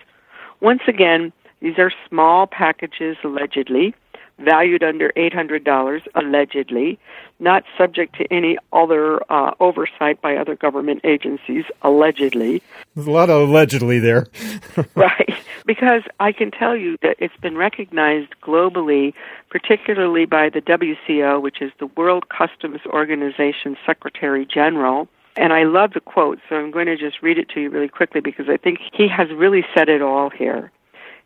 Once 0.60 0.82
again, 0.86 1.32
these 1.60 1.78
are 1.78 1.92
small 2.08 2.46
packages 2.46 3.16
allegedly 3.22 3.94
valued 4.40 4.82
under 4.82 5.10
$800 5.16 6.06
allegedly, 6.14 6.98
not 7.38 7.64
subject 7.78 8.16
to 8.16 8.32
any 8.32 8.58
other 8.72 9.20
uh, 9.32 9.52
oversight 9.60 10.20
by 10.20 10.36
other 10.36 10.56
government 10.56 11.00
agencies 11.04 11.64
allegedly. 11.82 12.62
There's 12.94 13.06
a 13.06 13.10
lot 13.10 13.30
of 13.30 13.48
allegedly 13.48 13.98
there. 13.98 14.26
right. 14.94 15.34
Because 15.66 16.02
I 16.18 16.32
can 16.32 16.50
tell 16.50 16.76
you 16.76 16.96
that 17.02 17.16
it's 17.18 17.36
been 17.38 17.56
recognized 17.56 18.34
globally, 18.42 19.14
particularly 19.50 20.26
by 20.26 20.50
the 20.50 20.60
WCO, 20.60 21.40
which 21.40 21.62
is 21.62 21.72
the 21.78 21.86
World 21.86 22.28
Customs 22.28 22.80
Organization 22.86 23.76
Secretary 23.86 24.46
General. 24.46 25.08
And 25.36 25.52
I 25.52 25.64
love 25.64 25.92
the 25.92 26.00
quote, 26.00 26.38
so 26.48 26.56
I'm 26.56 26.70
going 26.70 26.86
to 26.86 26.96
just 26.96 27.22
read 27.22 27.38
it 27.38 27.48
to 27.50 27.60
you 27.60 27.70
really 27.70 27.88
quickly 27.88 28.20
because 28.20 28.46
I 28.48 28.56
think 28.56 28.78
he 28.92 29.08
has 29.08 29.28
really 29.30 29.64
said 29.74 29.88
it 29.88 30.02
all 30.02 30.28
here. 30.28 30.70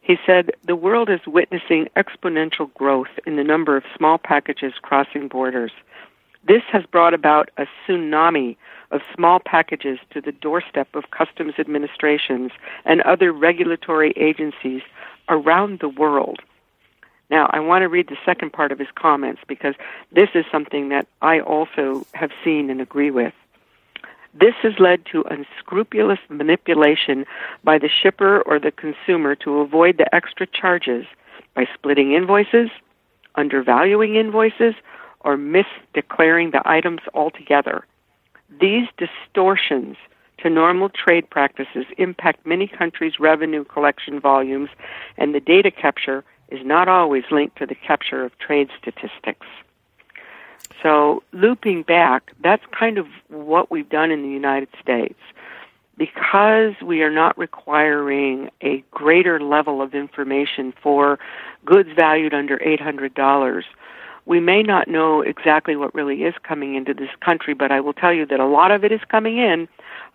He 0.04 0.18
said, 0.26 0.50
The 0.62 0.76
world 0.76 1.08
is 1.08 1.26
witnessing 1.26 1.88
exponential 1.96 2.72
growth 2.74 3.08
in 3.26 3.36
the 3.36 3.42
number 3.42 3.74
of 3.74 3.84
small 3.96 4.18
packages 4.18 4.74
crossing 4.82 5.28
borders. 5.28 5.72
This 6.46 6.62
has 6.70 6.84
brought 6.84 7.14
about 7.14 7.50
a 7.56 7.66
tsunami 7.88 8.58
of 8.90 9.00
small 9.14 9.40
packages 9.40 9.98
to 10.10 10.20
the 10.20 10.30
doorstep 10.30 10.94
of 10.94 11.10
customs 11.10 11.54
administrations 11.58 12.52
and 12.84 13.00
other 13.00 13.32
regulatory 13.32 14.12
agencies 14.16 14.82
around 15.30 15.80
the 15.80 15.88
world. 15.88 16.40
Now, 17.30 17.48
I 17.50 17.60
want 17.60 17.80
to 17.80 17.88
read 17.88 18.08
the 18.08 18.18
second 18.26 18.52
part 18.52 18.72
of 18.72 18.78
his 18.78 18.88
comments 18.94 19.40
because 19.48 19.74
this 20.12 20.28
is 20.34 20.44
something 20.52 20.90
that 20.90 21.08
I 21.22 21.40
also 21.40 22.06
have 22.12 22.30
seen 22.44 22.68
and 22.68 22.82
agree 22.82 23.10
with. 23.10 23.32
This 24.38 24.54
has 24.62 24.72
led 24.80 25.06
to 25.12 25.24
unscrupulous 25.30 26.18
manipulation 26.28 27.24
by 27.62 27.78
the 27.78 27.88
shipper 27.88 28.42
or 28.42 28.58
the 28.58 28.72
consumer 28.72 29.36
to 29.36 29.60
avoid 29.60 29.96
the 29.96 30.12
extra 30.12 30.46
charges 30.46 31.06
by 31.54 31.66
splitting 31.72 32.12
invoices, 32.12 32.68
undervaluing 33.36 34.16
invoices, 34.16 34.74
or 35.20 35.36
misdeclaring 35.36 36.50
the 36.50 36.62
items 36.64 37.00
altogether. 37.14 37.86
These 38.60 38.88
distortions 38.98 39.96
to 40.38 40.50
normal 40.50 40.88
trade 40.88 41.30
practices 41.30 41.86
impact 41.96 42.44
many 42.44 42.66
countries' 42.66 43.20
revenue 43.20 43.64
collection 43.64 44.18
volumes, 44.20 44.68
and 45.16 45.32
the 45.32 45.40
data 45.40 45.70
capture 45.70 46.24
is 46.48 46.60
not 46.64 46.88
always 46.88 47.24
linked 47.30 47.56
to 47.58 47.66
the 47.66 47.74
capture 47.74 48.24
of 48.24 48.36
trade 48.38 48.68
statistics. 48.80 49.46
So, 50.84 51.22
looping 51.32 51.82
back, 51.82 52.32
that's 52.42 52.62
kind 52.78 52.98
of 52.98 53.06
what 53.28 53.70
we've 53.70 53.88
done 53.88 54.10
in 54.10 54.20
the 54.20 54.28
United 54.28 54.68
States. 54.82 55.18
Because 55.96 56.74
we 56.84 57.00
are 57.02 57.10
not 57.10 57.38
requiring 57.38 58.50
a 58.60 58.84
greater 58.90 59.40
level 59.40 59.80
of 59.80 59.94
information 59.94 60.74
for 60.82 61.18
goods 61.64 61.88
valued 61.96 62.34
under 62.34 62.58
$800, 62.58 63.62
we 64.26 64.40
may 64.40 64.62
not 64.62 64.86
know 64.88 65.22
exactly 65.22 65.74
what 65.74 65.94
really 65.94 66.24
is 66.24 66.34
coming 66.42 66.74
into 66.74 66.92
this 66.92 67.10
country, 67.24 67.54
but 67.54 67.72
I 67.72 67.80
will 67.80 67.92
tell 67.94 68.12
you 68.12 68.26
that 68.26 68.40
a 68.40 68.46
lot 68.46 68.70
of 68.70 68.84
it 68.84 68.92
is 68.92 69.00
coming 69.08 69.38
in. 69.38 69.68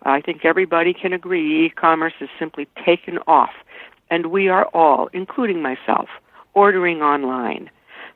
I 0.04 0.20
think 0.20 0.44
everybody 0.44 0.94
can 0.94 1.12
agree 1.12 1.66
e 1.66 1.70
commerce 1.70 2.14
is 2.20 2.28
simply 2.38 2.68
taken 2.84 3.18
off. 3.26 3.50
And 4.08 4.26
we 4.26 4.48
are 4.48 4.66
all, 4.66 5.08
including 5.12 5.62
myself, 5.62 6.08
ordering 6.54 7.02
online. 7.02 7.70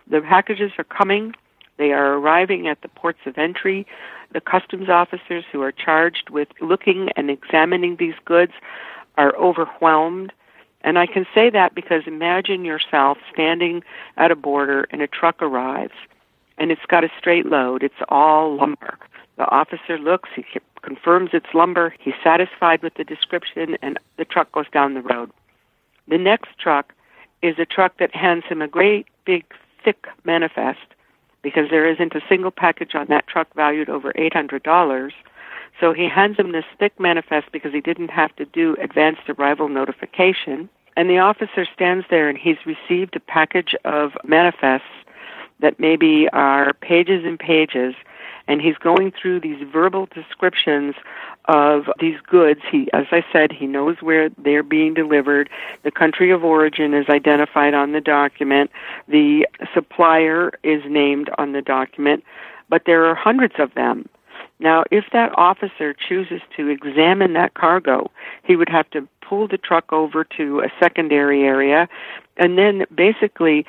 The 0.09 0.21
packages 0.21 0.71
are 0.79 0.85
coming 0.85 1.35
they 1.77 1.93
are 1.93 2.15
arriving 2.15 2.69
at 2.69 2.81
the 2.83 2.89
ports 2.89 3.21
of 3.27 3.39
entry. 3.39 3.87
The 4.33 4.41
customs 4.41 4.89
officers 4.89 5.45
who 5.51 5.63
are 5.63 5.73
charged 5.73 6.31
with 6.31 6.49
looking 6.61 7.11
and 7.17 7.31
examining 7.31 7.97
these 7.97 8.15
goods 8.25 8.53
are 9.17 9.35
overwhelmed. 9.37 10.33
And 10.83 10.99
I 10.99 11.07
can 11.07 11.27
say 11.35 11.51
that 11.51 11.75
because 11.75 12.03
imagine 12.07 12.65
yourself 12.65 13.19
standing 13.33 13.83
at 14.17 14.31
a 14.31 14.37
border 14.37 14.87
and 14.91 15.03
a 15.03 15.07
truck 15.07 15.41
arrives 15.41 15.95
and 16.59 16.71
it's 16.71 16.85
got 16.89 17.05
a 17.05 17.11
straight 17.19 17.47
load. 17.47 17.83
It's 17.83 17.95
all 18.09 18.57
lumber. 18.57 18.99
The 19.37 19.51
officer 19.51 19.99
looks, 19.99 20.29
he 20.35 20.45
confirms 20.83 21.31
it's 21.33 21.55
lumber, 21.55 21.95
he's 21.99 22.15
satisfied 22.23 22.83
with 22.83 22.95
the 22.95 23.05
description, 23.05 23.77
and 23.83 23.99
the 24.17 24.25
truck 24.25 24.53
goes 24.53 24.67
down 24.73 24.95
the 24.95 25.03
road. 25.03 25.31
The 26.07 26.19
next 26.19 26.59
truck 26.59 26.93
is 27.43 27.59
a 27.59 27.67
truck 27.67 27.99
that 27.99 28.15
hands 28.15 28.45
him 28.49 28.63
a 28.63 28.69
great 28.69 29.07
big 29.25 29.45
thick 29.83 30.07
manifest 30.25 30.87
because 31.45 31.71
there 31.71 31.89
isn't 31.89 32.17
a 32.17 32.23
single 32.29 32.51
package 32.51 32.97
on 32.97 33.07
that 33.07 33.29
truck 33.29 33.47
valued 33.55 33.89
over 33.89 34.13
$800. 34.15 35.13
So 35.79 35.93
he 35.93 36.09
hands 36.09 36.37
him 36.37 36.51
this 36.51 36.65
thick 36.79 36.99
manifest 36.99 37.53
because 37.53 37.73
he 37.73 37.81
didn't 37.81 38.11
have 38.11 38.35
to 38.37 38.47
do 38.47 38.77
advanced 38.81 39.29
arrival 39.29 39.69
notification. 39.69 40.69
And 40.97 41.11
the 41.11 41.19
officer 41.19 41.67
stands 41.73 42.07
there 42.09 42.29
and 42.29 42.39
he's 42.39 42.57
received 42.65 43.15
a 43.15 43.21
package 43.21 43.75
of 43.85 44.13
manifests 44.25 44.87
that 45.61 45.79
maybe 45.79 46.29
are 46.33 46.73
pages 46.75 47.25
and 47.25 47.39
pages 47.39 47.95
and 48.47 48.61
he's 48.61 48.77
going 48.77 49.13
through 49.13 49.41
these 49.41 49.63
verbal 49.73 50.07
descriptions 50.15 50.95
of 51.47 51.85
these 51.99 52.21
goods. 52.27 52.61
He, 52.71 52.89
as 52.93 53.07
I 53.11 53.25
said, 53.33 53.53
he 53.53 53.67
knows 53.67 53.97
where 54.01 54.31
they're 54.31 54.63
being 54.63 54.95
delivered. 54.95 55.49
The 55.83 55.91
country 55.91 56.31
of 56.31 56.45
origin 56.45 56.95
is 56.95 57.09
identified 57.09 57.75
on 57.75 57.93
the 57.93 58.01
document. 58.01 58.71
The 59.09 59.47
supplier 59.73 60.53
is 60.63 60.83
named 60.87 61.31
on 61.39 61.53
the 61.53 61.63
document, 61.63 62.25
but 62.69 62.83
there 62.87 63.07
are 63.07 63.15
hundreds 63.15 63.55
of 63.59 63.75
them. 63.75 64.09
Now, 64.61 64.85
if 64.91 65.05
that 65.13 65.37
officer 65.37 65.95
chooses 65.95 66.41
to 66.57 66.69
examine 66.69 67.33
that 67.33 67.55
cargo, 67.55 68.11
he 68.45 68.57
would 68.57 68.69
have 68.69 68.89
to 68.91 69.09
pull 69.21 69.49
the 69.49 69.59
truck 69.59 69.93
over 69.93 70.25
to 70.37 70.61
a 70.61 70.73
secondary 70.79 71.43
area 71.43 71.89
and 72.37 72.57
then 72.57 72.87
basically 72.95 73.67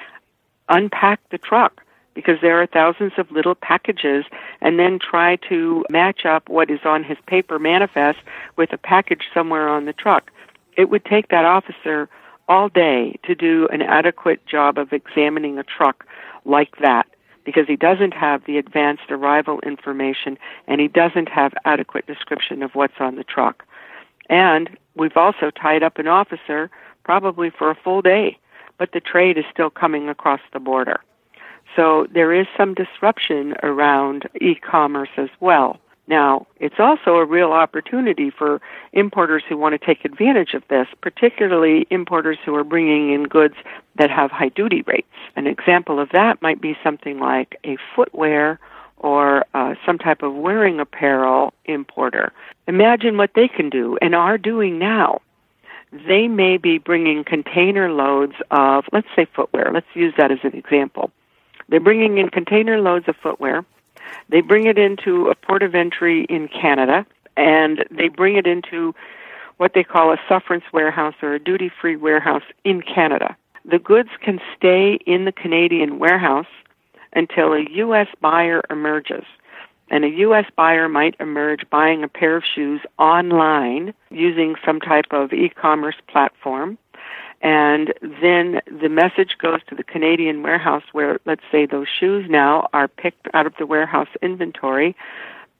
unpack 0.69 1.19
the 1.29 1.37
truck 1.37 1.81
because 2.15 2.37
there 2.41 2.59
are 2.59 2.65
thousands 2.65 3.11
of 3.17 3.29
little 3.29 3.53
packages 3.53 4.25
and 4.61 4.79
then 4.79 4.97
try 4.97 5.35
to 5.49 5.85
match 5.89 6.25
up 6.25 6.49
what 6.49 6.71
is 6.71 6.79
on 6.85 7.03
his 7.03 7.17
paper 7.27 7.59
manifest 7.59 8.19
with 8.55 8.73
a 8.73 8.77
package 8.77 9.25
somewhere 9.33 9.67
on 9.67 9.85
the 9.85 9.93
truck. 9.93 10.31
It 10.75 10.89
would 10.89 11.05
take 11.05 11.27
that 11.29 11.45
officer 11.45 12.09
all 12.47 12.69
day 12.69 13.19
to 13.23 13.35
do 13.35 13.67
an 13.71 13.81
adequate 13.81 14.45
job 14.47 14.77
of 14.77 14.93
examining 14.93 15.57
a 15.57 15.63
truck 15.63 16.05
like 16.45 16.77
that 16.81 17.05
because 17.43 17.67
he 17.67 17.75
doesn't 17.75 18.13
have 18.13 18.43
the 18.45 18.57
advanced 18.57 19.09
arrival 19.11 19.59
information 19.61 20.37
and 20.67 20.81
he 20.81 20.87
doesn't 20.87 21.29
have 21.29 21.53
adequate 21.65 22.07
description 22.07 22.63
of 22.63 22.71
what's 22.73 22.99
on 22.99 23.15
the 23.15 23.23
truck. 23.23 23.65
And 24.29 24.69
we've 24.95 25.17
also 25.17 25.51
tied 25.51 25.83
up 25.83 25.99
an 25.99 26.07
officer 26.07 26.71
probably 27.03 27.51
for 27.51 27.69
a 27.69 27.75
full 27.75 28.01
day, 28.01 28.37
but 28.79 28.91
the 28.93 28.99
trade 28.99 29.37
is 29.37 29.45
still 29.51 29.69
coming 29.69 30.09
across 30.09 30.41
the 30.53 30.59
border. 30.59 31.01
So 31.75 32.07
there 32.13 32.33
is 32.33 32.47
some 32.57 32.73
disruption 32.73 33.55
around 33.63 34.29
e-commerce 34.39 35.09
as 35.17 35.29
well. 35.39 35.79
Now, 36.07 36.45
it's 36.59 36.79
also 36.79 37.15
a 37.15 37.25
real 37.25 37.51
opportunity 37.51 38.29
for 38.29 38.61
importers 38.93 39.43
who 39.49 39.57
want 39.57 39.79
to 39.79 39.83
take 39.83 40.05
advantage 40.05 40.53
of 40.53 40.63
this, 40.69 40.87
particularly 41.01 41.87
importers 41.89 42.37
who 42.45 42.53
are 42.55 42.63
bringing 42.63 43.11
in 43.11 43.23
goods 43.23 43.55
that 43.95 44.11
have 44.11 44.29
high 44.29 44.49
duty 44.49 44.83
rates. 44.83 45.07
An 45.35 45.47
example 45.47 45.99
of 45.99 46.09
that 46.09 46.41
might 46.41 46.61
be 46.61 46.77
something 46.83 47.19
like 47.19 47.59
a 47.65 47.77
footwear 47.95 48.59
or 48.97 49.45
uh, 49.53 49.73
some 49.85 49.97
type 49.97 50.21
of 50.21 50.35
wearing 50.35 50.79
apparel 50.79 51.53
importer. 51.65 52.31
Imagine 52.67 53.17
what 53.17 53.31
they 53.33 53.47
can 53.47 53.69
do 53.69 53.97
and 54.01 54.13
are 54.13 54.37
doing 54.37 54.77
now. 54.77 55.21
They 56.07 56.27
may 56.27 56.57
be 56.57 56.77
bringing 56.77 57.23
container 57.23 57.91
loads 57.91 58.33
of, 58.51 58.85
let's 58.91 59.07
say, 59.15 59.25
footwear. 59.35 59.71
Let's 59.73 59.87
use 59.95 60.13
that 60.17 60.31
as 60.31 60.39
an 60.43 60.53
example. 60.55 61.11
They're 61.69 61.79
bringing 61.79 62.17
in 62.17 62.29
container 62.29 62.79
loads 62.79 63.07
of 63.07 63.15
footwear. 63.15 63.65
They 64.29 64.41
bring 64.41 64.65
it 64.65 64.77
into 64.77 65.29
a 65.29 65.35
port 65.35 65.63
of 65.63 65.75
entry 65.75 66.25
in 66.25 66.47
Canada, 66.47 67.05
and 67.35 67.85
they 67.91 68.07
bring 68.07 68.35
it 68.35 68.47
into 68.47 68.93
what 69.57 69.73
they 69.73 69.83
call 69.83 70.11
a 70.11 70.17
sufferance 70.27 70.65
warehouse 70.73 71.15
or 71.21 71.33
a 71.33 71.39
duty 71.39 71.69
free 71.81 71.95
warehouse 71.95 72.43
in 72.63 72.81
Canada. 72.81 73.35
The 73.63 73.79
goods 73.79 74.09
can 74.21 74.39
stay 74.55 74.99
in 75.05 75.25
the 75.25 75.31
Canadian 75.31 75.97
warehouse 75.97 76.45
until 77.13 77.53
a 77.53 77.65
U.S. 77.71 78.07
buyer 78.21 78.61
emerges. 78.69 79.23
And 79.89 80.03
a 80.03 80.09
U.S. 80.09 80.45
buyer 80.55 80.89
might 80.89 81.15
emerge 81.19 81.61
buying 81.69 82.03
a 82.03 82.07
pair 82.07 82.35
of 82.35 82.43
shoes 82.43 82.81
online 82.97 83.93
using 84.09 84.55
some 84.65 84.79
type 84.79 85.05
of 85.11 85.31
e 85.31 85.49
commerce 85.49 85.95
platform. 86.07 86.77
And 87.45 87.93
then 88.01 88.59
the 88.65 88.89
message 88.89 89.37
goes 89.37 89.59
to 89.69 89.75
the 89.75 89.83
Canadian 89.83 90.41
warehouse 90.41 90.81
where, 90.93 91.19
let's 91.25 91.43
say, 91.51 91.67
those 91.67 91.85
shoes 91.87 92.25
now 92.27 92.67
are 92.73 92.87
picked 92.87 93.27
out 93.35 93.45
of 93.45 93.53
the 93.59 93.67
warehouse 93.67 94.07
inventory, 94.23 94.95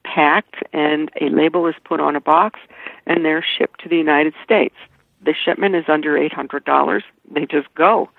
packed, 0.03 0.55
and 0.73 1.11
a 1.21 1.29
label 1.29 1.67
is 1.67 1.75
put 1.83 1.99
on 1.99 2.15
a 2.15 2.19
box, 2.19 2.59
and 3.05 3.23
they're 3.23 3.45
shipped 3.55 3.81
to 3.81 3.89
the 3.89 3.97
United 3.97 4.33
States. 4.43 4.73
The 5.21 5.35
shipment 5.35 5.75
is 5.75 5.85
under 5.87 6.13
$800. 6.13 7.03
They 7.29 7.45
just 7.45 7.71
go. 7.75 8.09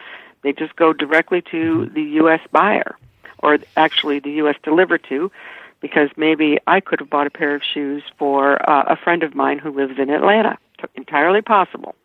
They 0.43 0.53
just 0.53 0.77
go 0.77 0.93
directly 0.93 1.43
to 1.51 1.87
the 1.87 2.03
U.S. 2.21 2.43
buyer, 2.53 2.97
or 3.41 3.59
actually 3.77 4.21
the 4.21 4.31
U.S. 4.43 4.55
delivered 4.63 5.05
to, 5.09 5.33
because 5.81 6.11
maybe 6.17 6.59
I 6.69 6.79
could 6.79 7.01
have 7.01 7.11
bought 7.11 7.27
a 7.27 7.31
pair 7.31 7.57
of 7.57 7.63
shoes 7.65 8.05
for 8.17 8.63
uh, 8.71 8.85
a 8.87 8.97
friend 8.97 9.25
of 9.25 9.35
mine 9.35 9.59
who 9.59 9.73
lives 9.73 9.99
in 9.99 10.09
Atlanta. 10.09 10.57
Entirely 10.95 11.43
possible. 11.43 11.97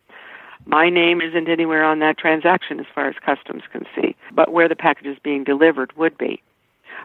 My 0.65 0.89
name 0.89 1.21
isn't 1.21 1.49
anywhere 1.49 1.83
on 1.83 1.99
that 1.99 2.17
transaction 2.17 2.79
as 2.79 2.85
far 2.93 3.07
as 3.07 3.15
customs 3.25 3.63
can 3.71 3.85
see, 3.95 4.15
but 4.33 4.51
where 4.51 4.69
the 4.69 4.75
package 4.75 5.07
is 5.07 5.17
being 5.19 5.43
delivered 5.43 5.95
would 5.97 6.17
be. 6.17 6.41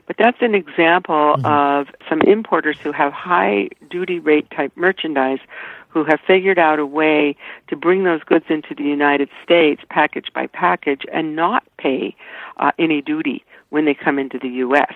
But 0.07 0.17
that's 0.19 0.39
an 0.41 0.55
example 0.55 1.37
mm-hmm. 1.39 1.47
of 1.47 1.89
some 2.09 2.21
importers 2.23 2.79
who 2.79 2.93
have 2.93 3.13
high 3.13 3.71
duty 3.91 4.19
rate 4.19 4.51
type 4.51 4.73
merchandise 4.77 5.41
who 5.89 6.05
have 6.05 6.21
figured 6.27 6.59
out 6.59 6.79
a 6.79 6.85
way 6.85 7.35
to 7.69 7.77
bring 7.77 8.05
those 8.05 8.23
goods 8.23 8.45
into 8.51 8.75
the 8.75 8.85
United 8.85 9.31
States 9.43 9.81
package 9.89 10.27
by 10.35 10.47
package 10.47 11.07
and 11.11 11.35
not 11.35 11.65
pay 11.79 12.15
uh, 12.59 12.71
any 12.79 13.01
duty 13.01 13.45
when 13.71 13.87
they 13.87 13.95
come 13.95 14.19
into 14.19 14.39
the 14.39 14.49
U.S. 14.49 14.95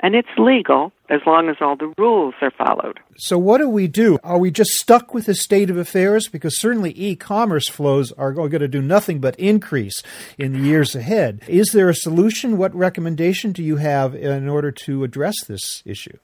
And 0.00 0.14
it's 0.14 0.28
legal 0.36 0.92
as 1.08 1.20
long 1.26 1.48
as 1.48 1.56
all 1.60 1.76
the 1.76 1.92
rules 1.96 2.34
are 2.42 2.50
followed. 2.50 3.00
So, 3.16 3.38
what 3.38 3.58
do 3.58 3.68
we 3.68 3.86
do? 3.86 4.18
Are 4.22 4.38
we 4.38 4.50
just 4.50 4.70
stuck 4.72 5.14
with 5.14 5.26
the 5.26 5.34
state 5.34 5.70
of 5.70 5.76
affairs? 5.76 6.28
Because 6.28 6.60
certainly 6.60 6.92
e 6.96 7.16
commerce 7.16 7.68
flows 7.68 8.12
are 8.12 8.32
going 8.32 8.50
to 8.50 8.68
do 8.68 8.82
nothing 8.82 9.20
but 9.20 9.38
increase 9.40 10.02
in 10.36 10.52
the 10.52 10.58
years 10.58 10.94
ahead. 10.94 11.42
Is 11.48 11.70
there 11.72 11.88
a 11.88 11.94
solution? 11.94 12.58
What 12.58 12.74
recommendation 12.74 13.52
do 13.52 13.62
you 13.62 13.76
have 13.76 14.14
in 14.14 14.48
order 14.48 14.70
to 14.70 15.04
address 15.04 15.34
this 15.46 15.82
issue? 15.86 16.18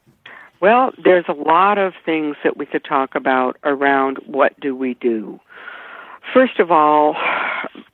Well, 0.61 0.93
there's 1.03 1.25
a 1.29 1.33
lot 1.33 1.79
of 1.79 1.93
things 2.05 2.37
that 2.45 2.57
we 2.57 2.67
could 2.67 2.85
talk 2.85 3.17
about 3.17 3.57
around 3.65 4.19
what 4.27 4.59
do 4.61 4.77
we 4.77 4.95
do. 4.95 5.41
First 6.33 6.61
of 6.61 6.71
all, 6.71 7.17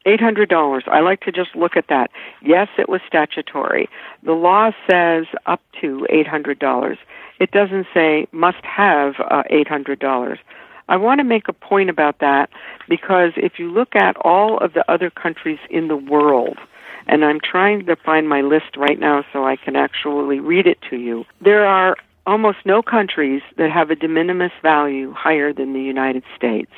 $800. 0.08 0.88
I 0.88 1.00
like 1.00 1.20
to 1.22 1.32
just 1.32 1.54
look 1.54 1.76
at 1.76 1.88
that. 1.88 2.10
Yes, 2.42 2.68
it 2.78 2.88
was 2.88 3.00
statutory. 3.06 3.88
The 4.22 4.32
law 4.32 4.70
says 4.88 5.26
up 5.46 5.60
to 5.80 6.06
$800. 6.10 6.96
It 7.38 7.50
doesn't 7.50 7.86
say 7.92 8.26
must 8.32 8.64
have 8.64 9.14
uh, 9.20 9.42
$800. 9.50 10.38
I 10.88 10.96
want 10.96 11.18
to 11.18 11.24
make 11.24 11.48
a 11.48 11.52
point 11.52 11.90
about 11.90 12.20
that 12.20 12.48
because 12.88 13.32
if 13.36 13.58
you 13.58 13.70
look 13.70 13.94
at 13.94 14.16
all 14.22 14.56
of 14.58 14.72
the 14.72 14.90
other 14.90 15.10
countries 15.10 15.58
in 15.68 15.88
the 15.88 15.96
world, 15.96 16.58
and 17.06 17.24
I'm 17.24 17.40
trying 17.40 17.84
to 17.86 17.96
find 17.96 18.28
my 18.28 18.40
list 18.40 18.76
right 18.76 18.98
now 18.98 19.24
so 19.32 19.44
I 19.44 19.56
can 19.56 19.76
actually 19.76 20.40
read 20.40 20.66
it 20.66 20.78
to 20.90 20.96
you, 20.96 21.24
there 21.42 21.66
are 21.66 21.96
almost 22.26 22.58
no 22.64 22.82
countries 22.82 23.42
that 23.56 23.70
have 23.70 23.90
a 23.90 23.96
de 23.96 24.08
minimis 24.08 24.52
value 24.62 25.12
higher 25.12 25.52
than 25.52 25.72
the 25.72 25.80
United 25.80 26.22
States. 26.36 26.72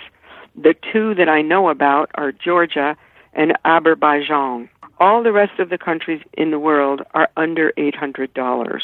The 0.60 0.74
two 0.92 1.14
that 1.14 1.28
I 1.28 1.42
know 1.42 1.68
about 1.68 2.10
are 2.14 2.32
Georgia 2.32 2.96
and 3.32 3.56
Azerbaijan. 3.64 4.68
All 4.98 5.22
the 5.22 5.32
rest 5.32 5.58
of 5.58 5.70
the 5.70 5.78
countries 5.78 6.22
in 6.34 6.50
the 6.50 6.58
world 6.58 7.02
are 7.14 7.28
under 7.36 7.72
$800. 7.78 8.80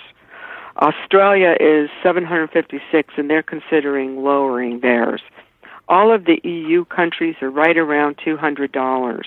Australia 0.78 1.56
is 1.58 1.90
756 2.02 3.14
and 3.16 3.30
they're 3.30 3.42
considering 3.42 4.22
lowering 4.22 4.80
theirs. 4.80 5.22
All 5.88 6.12
of 6.12 6.24
the 6.24 6.40
EU 6.42 6.84
countries 6.84 7.36
are 7.40 7.50
right 7.50 7.76
around 7.76 8.18
$200. 8.18 9.22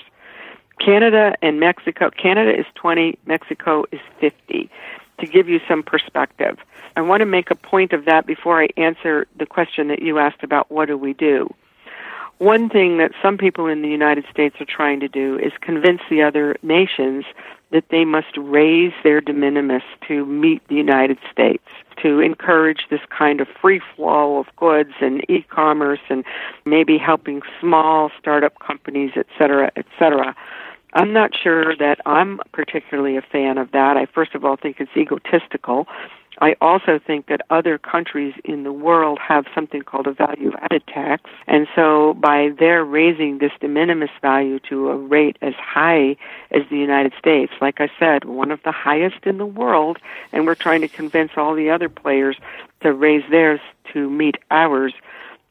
Canada 0.78 1.34
and 1.42 1.60
Mexico, 1.60 2.10
Canada 2.10 2.58
is 2.58 2.66
20, 2.74 3.18
Mexico 3.26 3.84
is 3.92 4.00
50 4.20 4.70
to 5.18 5.26
give 5.26 5.48
you 5.48 5.60
some 5.68 5.82
perspective. 5.82 6.58
I 6.96 7.02
want 7.02 7.20
to 7.20 7.26
make 7.26 7.50
a 7.50 7.54
point 7.54 7.92
of 7.92 8.06
that 8.06 8.26
before 8.26 8.62
I 8.62 8.68
answer 8.76 9.26
the 9.38 9.46
question 9.46 9.88
that 9.88 10.02
you 10.02 10.18
asked 10.18 10.42
about 10.42 10.70
what 10.70 10.86
do 10.86 10.96
we 10.96 11.12
do. 11.12 11.52
One 12.40 12.70
thing 12.70 12.96
that 12.96 13.12
some 13.20 13.36
people 13.36 13.66
in 13.66 13.82
the 13.82 13.90
United 13.90 14.24
States 14.30 14.56
are 14.62 14.64
trying 14.64 15.00
to 15.00 15.08
do 15.08 15.38
is 15.38 15.52
convince 15.60 16.00
the 16.08 16.22
other 16.22 16.56
nations 16.62 17.26
that 17.70 17.84
they 17.90 18.06
must 18.06 18.34
raise 18.38 18.94
their 19.04 19.20
de 19.20 19.34
minimis 19.34 19.82
to 20.08 20.24
meet 20.24 20.66
the 20.68 20.74
United 20.74 21.18
States, 21.30 21.62
to 22.02 22.20
encourage 22.20 22.86
this 22.88 23.02
kind 23.10 23.42
of 23.42 23.48
free 23.60 23.82
flow 23.94 24.38
of 24.38 24.46
goods 24.56 24.94
and 25.02 25.22
e-commerce 25.28 26.00
and 26.08 26.24
maybe 26.64 26.96
helping 26.96 27.42
small 27.60 28.10
startup 28.18 28.58
companies, 28.58 29.10
et 29.16 29.26
cetera, 29.36 29.70
et 29.76 29.84
cetera. 29.98 30.34
I'm 30.94 31.12
not 31.12 31.32
sure 31.36 31.76
that 31.76 32.00
I'm 32.06 32.40
particularly 32.52 33.18
a 33.18 33.22
fan 33.22 33.58
of 33.58 33.70
that. 33.72 33.98
I 33.98 34.06
first 34.06 34.34
of 34.34 34.46
all 34.46 34.56
think 34.56 34.80
it's 34.80 34.96
egotistical. 34.96 35.86
I 36.38 36.54
also 36.60 36.98
think 37.04 37.26
that 37.26 37.40
other 37.50 37.76
countries 37.76 38.34
in 38.44 38.62
the 38.62 38.72
world 38.72 39.18
have 39.18 39.46
something 39.54 39.82
called 39.82 40.06
a 40.06 40.12
value 40.12 40.52
added 40.60 40.86
tax. 40.86 41.28
And 41.46 41.66
so 41.74 42.14
by 42.14 42.50
their 42.58 42.84
raising 42.84 43.38
this 43.38 43.52
de 43.60 43.68
minimis 43.68 44.10
value 44.22 44.58
to 44.70 44.90
a 44.90 44.96
rate 44.96 45.36
as 45.42 45.54
high 45.54 46.16
as 46.50 46.62
the 46.70 46.78
United 46.78 47.12
States, 47.18 47.52
like 47.60 47.80
I 47.80 47.90
said, 47.98 48.24
one 48.24 48.50
of 48.50 48.60
the 48.64 48.72
highest 48.72 49.24
in 49.24 49.38
the 49.38 49.46
world, 49.46 49.98
and 50.32 50.46
we're 50.46 50.54
trying 50.54 50.80
to 50.82 50.88
convince 50.88 51.32
all 51.36 51.54
the 51.54 51.70
other 51.70 51.88
players 51.88 52.36
to 52.82 52.92
raise 52.92 53.24
theirs 53.30 53.60
to 53.92 54.08
meet 54.08 54.36
ours, 54.50 54.94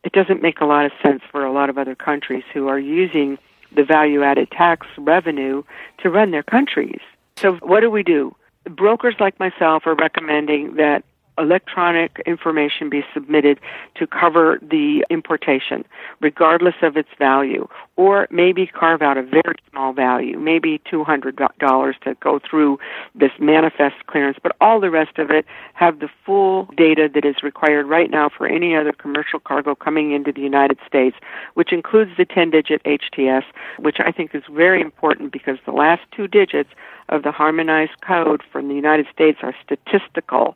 it 0.04 0.14
doesn't 0.14 0.42
make 0.42 0.62
a 0.62 0.66
lot 0.66 0.86
of 0.86 0.92
sense 1.04 1.22
for 1.30 1.44
a 1.44 1.52
lot 1.52 1.70
of 1.70 1.78
other 1.78 1.96
countries 1.96 2.44
who 2.54 2.68
are 2.68 2.80
using 2.80 3.38
the 3.76 3.84
value 3.84 4.24
added 4.24 4.50
tax 4.50 4.88
revenue 4.98 5.62
to 6.00 6.10
run 6.10 6.32
their 6.32 6.44
countries. 6.44 7.02
So 7.36 7.56
what 7.58 7.82
do 7.82 7.92
we 7.92 8.04
do? 8.04 8.36
Brokers 8.70 9.16
like 9.20 9.40
myself 9.40 9.84
are 9.86 9.96
recommending 9.96 10.76
that 10.76 11.04
electronic 11.40 12.22
information 12.26 12.90
be 12.90 13.04
submitted 13.14 13.60
to 13.96 14.06
cover 14.06 14.60
the 14.62 15.06
importation, 15.10 15.86
regardless 16.20 16.76
of 16.82 16.98
its 16.98 17.10
value, 17.18 17.68
or 17.96 18.28
maybe 18.30 18.68
carve 18.68 19.02
out 19.02 19.18
a 19.18 19.24
very 19.24 19.56
small 19.72 19.94
value, 19.94 20.38
maybe 20.38 20.82
$200 20.92 22.00
to 22.02 22.16
go 22.16 22.40
through 22.40 22.78
this 23.16 23.32
manifest 23.40 23.96
clearance, 24.08 24.38
but 24.42 24.56
all 24.60 24.80
the 24.80 24.90
rest 24.90 25.18
of 25.18 25.32
it 25.32 25.46
have 25.74 26.00
the 26.00 26.10
full 26.26 26.66
data 26.76 27.10
that 27.14 27.26
is 27.26 27.36
required 27.42 27.86
right 27.88 28.12
now 28.12 28.30
for 28.30 28.46
any 28.46 28.76
other 28.76 28.92
commercial 28.92 29.40
cargo 29.40 29.76
coming 29.76 30.12
into 30.12 30.32
the 30.32 30.42
United 30.42 30.78
States, 30.86 31.16
which 31.54 31.72
includes 31.72 32.12
the 32.18 32.26
10 32.26 32.52
digit 32.52 32.82
HTS, 32.84 33.44
which 33.80 33.98
I 34.00 34.12
think 34.12 34.36
is 34.36 34.44
very 34.52 34.82
important 34.82 35.32
because 35.32 35.58
the 35.66 35.72
last 35.72 36.02
two 36.16 36.28
digits 36.28 36.70
of 37.10 37.24
the 37.24 37.32
harmonized 37.32 38.00
code 38.02 38.42
from 38.52 38.68
the 38.68 38.76
United 38.76 39.08
States 39.14 39.40
are 39.42 39.56
statistical 39.64 40.56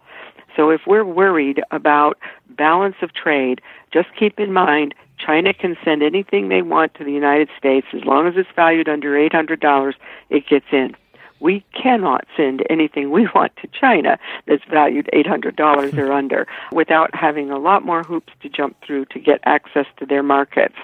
so 0.56 0.70
if 0.70 0.82
we're 0.86 1.06
worried 1.06 1.62
about 1.72 2.18
balance 2.50 2.96
of 3.02 3.14
trade, 3.14 3.62
just 3.92 4.10
keep 4.18 4.40
in 4.40 4.54
mind 4.54 4.94
China 5.18 5.54
can 5.54 5.78
send 5.84 6.04
anything 6.04 6.50
they 6.50 6.62
want 6.62 6.94
to 6.96 7.04
the 7.04 7.12
United 7.12 7.50
States 7.58 7.88
as 7.94 8.04
long 8.04 8.28
as 8.28 8.34
it's 8.36 8.50
valued 8.56 8.90
under 8.90 9.12
$800, 9.12 9.94
it 10.30 10.48
gets 10.48 10.66
in. 10.72 10.96
We 11.40 11.64
cannot 11.74 12.26
send 12.38 12.64
anything 12.70 13.12
we 13.12 13.28
want 13.36 13.56
to 13.58 13.68
China 13.68 14.18
that's 14.48 14.64
valued 14.70 15.10
$800 15.14 15.98
or 15.98 16.12
under 16.12 16.48
without 16.72 17.14
having 17.14 17.52
a 17.52 17.58
lot 17.58 17.86
more 17.86 18.04
hoops 18.04 18.34
to 18.42 18.50
jump 18.50 18.78
through 18.86 19.06
to 19.06 19.20
get 19.20 19.40
access 19.46 19.86
to 19.98 20.06
their 20.06 20.24
markets. 20.24 20.76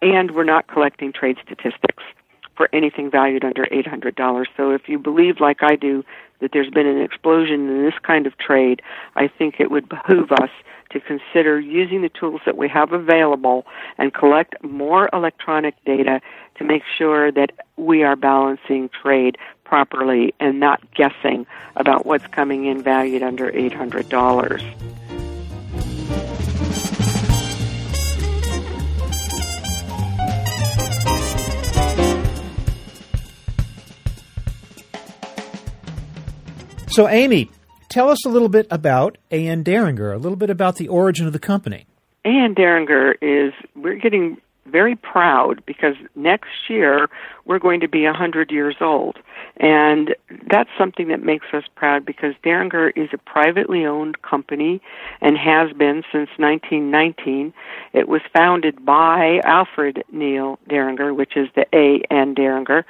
And 0.00 0.32
we're 0.32 0.44
not 0.44 0.68
collecting 0.68 1.12
trade 1.12 1.38
statistics 1.44 2.02
for 2.56 2.68
anything 2.72 3.10
valued 3.10 3.44
under 3.44 3.64
$800. 3.66 4.46
So 4.56 4.70
if 4.70 4.88
you 4.88 4.98
believe, 4.98 5.40
like 5.40 5.62
I 5.62 5.76
do, 5.76 6.04
that 6.40 6.50
there's 6.52 6.70
been 6.70 6.86
an 6.86 7.00
explosion 7.00 7.68
in 7.68 7.84
this 7.84 7.94
kind 8.02 8.26
of 8.26 8.36
trade, 8.38 8.82
I 9.16 9.28
think 9.28 9.56
it 9.58 9.70
would 9.70 9.88
behoove 9.88 10.30
us 10.32 10.50
to 10.90 11.00
consider 11.00 11.58
using 11.58 12.02
the 12.02 12.08
tools 12.08 12.40
that 12.46 12.56
we 12.56 12.68
have 12.68 12.92
available 12.92 13.66
and 13.98 14.14
collect 14.14 14.62
more 14.62 15.08
electronic 15.12 15.74
data 15.84 16.20
to 16.56 16.64
make 16.64 16.82
sure 16.96 17.32
that 17.32 17.50
we 17.76 18.02
are 18.02 18.14
balancing 18.14 18.88
trade 18.88 19.36
properly 19.64 20.34
and 20.38 20.60
not 20.60 20.80
guessing 20.94 21.46
about 21.76 22.06
what's 22.06 22.26
coming 22.28 22.66
in 22.66 22.82
valued 22.82 23.22
under 23.22 23.50
$800. 23.50 24.93
So, 36.94 37.08
Amy, 37.08 37.50
tell 37.88 38.08
us 38.08 38.24
a 38.24 38.28
little 38.28 38.48
bit 38.48 38.68
about 38.70 39.18
A.N. 39.32 39.64
Deringer, 39.64 40.12
a 40.12 40.16
little 40.16 40.36
bit 40.36 40.48
about 40.48 40.76
the 40.76 40.86
origin 40.86 41.26
of 41.26 41.32
the 41.32 41.40
company. 41.40 41.86
A.N. 42.24 42.54
Deringer 42.54 43.16
is, 43.20 43.52
we're 43.74 43.96
getting 43.96 44.36
very 44.66 44.94
proud 44.94 45.60
because 45.66 45.96
next 46.14 46.50
year 46.68 47.08
we're 47.46 47.58
going 47.58 47.80
to 47.80 47.88
be 47.88 48.04
100 48.04 48.52
years 48.52 48.76
old. 48.80 49.18
And 49.56 50.14
that's 50.50 50.70
something 50.78 51.08
that 51.08 51.22
makes 51.22 51.46
us 51.52 51.64
proud 51.74 52.04
because 52.04 52.34
Deringer 52.44 52.90
is 52.90 53.08
a 53.12 53.18
privately 53.18 53.84
owned 53.84 54.22
company 54.22 54.80
and 55.20 55.36
has 55.36 55.72
been 55.76 56.02
since 56.12 56.30
1919. 56.38 57.52
It 57.92 58.08
was 58.08 58.20
founded 58.32 58.84
by 58.84 59.40
Alfred 59.44 60.04
Neil 60.12 60.58
Deringer, 60.68 61.12
which 61.14 61.36
is 61.36 61.48
the 61.54 61.66
A 61.74 62.02
and 62.10 62.34
Deringer. 62.36 62.84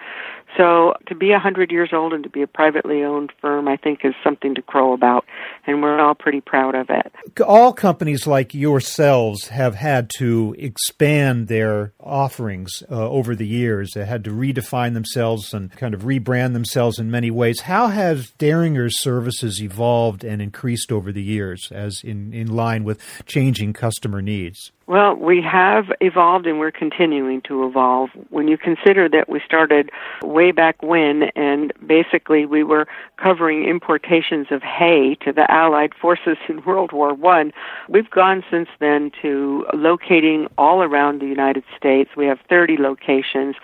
So 0.56 0.94
to 1.06 1.14
be 1.14 1.30
100 1.30 1.72
years 1.72 1.90
old 1.92 2.12
and 2.12 2.22
to 2.22 2.30
be 2.30 2.42
a 2.42 2.46
privately 2.46 3.02
owned 3.02 3.32
firm, 3.40 3.66
I 3.66 3.76
think 3.76 4.04
is 4.04 4.14
something 4.22 4.54
to 4.54 4.62
crow 4.62 4.92
about, 4.92 5.24
and 5.66 5.82
we're 5.82 6.00
all 6.00 6.14
pretty 6.14 6.40
proud 6.40 6.74
of 6.74 6.90
it. 6.90 7.12
All 7.42 7.72
companies 7.72 8.26
like 8.26 8.54
yourselves 8.54 9.48
have 9.48 9.74
had 9.74 10.10
to 10.18 10.54
expand 10.58 11.48
their 11.48 11.92
offerings 11.98 12.82
uh, 12.90 13.08
over 13.08 13.34
the 13.34 13.46
years. 13.46 13.92
They 13.94 14.04
had 14.04 14.22
to 14.24 14.30
redefine 14.30 14.94
themselves 14.94 15.52
and 15.52 15.72
kind 15.72 15.94
of 15.94 16.02
rebrand 16.02 16.52
themselves 16.52 16.98
in 16.98 17.10
many 17.10 17.30
ways. 17.30 17.62
How 17.62 17.88
has 17.88 18.30
Deringer's 18.38 19.00
services 19.00 19.60
evolved 19.60 20.22
and 20.22 20.40
increased 20.40 20.92
over 20.92 21.10
the 21.10 21.22
years 21.22 21.68
as 21.72 22.02
in, 22.04 22.32
in 22.32 22.54
line 22.54 22.84
with 22.84 23.00
changing 23.26 23.72
customer 23.72 24.22
needs? 24.22 24.70
Well, 24.86 25.14
we 25.14 25.40
have 25.40 25.86
evolved 26.02 26.46
and 26.46 26.58
we're 26.58 26.70
continuing 26.70 27.40
to 27.42 27.66
evolve. 27.66 28.10
When 28.28 28.48
you 28.48 28.58
consider 28.58 29.08
that 29.08 29.30
we 29.30 29.40
started 29.40 29.90
way 30.22 30.50
back 30.50 30.82
when 30.82 31.24
and 31.34 31.72
basically 31.86 32.44
we 32.44 32.64
were 32.64 32.86
covering 33.16 33.64
importations 33.64 34.48
of 34.50 34.62
hay 34.62 35.14
to 35.22 35.32
the 35.32 35.50
Allied 35.50 35.94
forces 35.94 36.36
in 36.50 36.62
World 36.66 36.92
War 36.92 37.14
One, 37.14 37.52
we've 37.88 38.10
gone 38.10 38.44
since 38.50 38.68
then 38.78 39.10
to 39.22 39.64
locating 39.72 40.48
all 40.58 40.82
around 40.82 41.22
the 41.22 41.26
United 41.26 41.64
States. 41.76 42.10
We 42.14 42.26
have 42.26 42.38
30 42.50 42.76
locations 42.76 43.56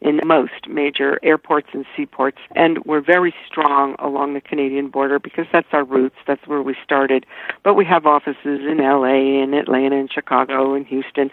in 0.00 0.20
most 0.24 0.68
major 0.68 1.18
airports 1.22 1.68
and 1.72 1.84
seaports. 1.96 2.38
And 2.54 2.84
we're 2.84 3.00
very 3.00 3.34
strong 3.46 3.96
along 3.98 4.34
the 4.34 4.40
Canadian 4.40 4.88
border 4.88 5.18
because 5.18 5.46
that's 5.52 5.68
our 5.72 5.84
roots. 5.84 6.16
That's 6.26 6.46
where 6.46 6.62
we 6.62 6.76
started. 6.84 7.26
But 7.62 7.74
we 7.74 7.84
have 7.86 8.06
offices 8.06 8.36
in 8.44 8.78
LA 8.78 9.42
and 9.42 9.54
Atlanta 9.54 9.96
and 9.96 10.12
Chicago 10.12 10.74
and 10.74 10.86
Houston. 10.86 11.30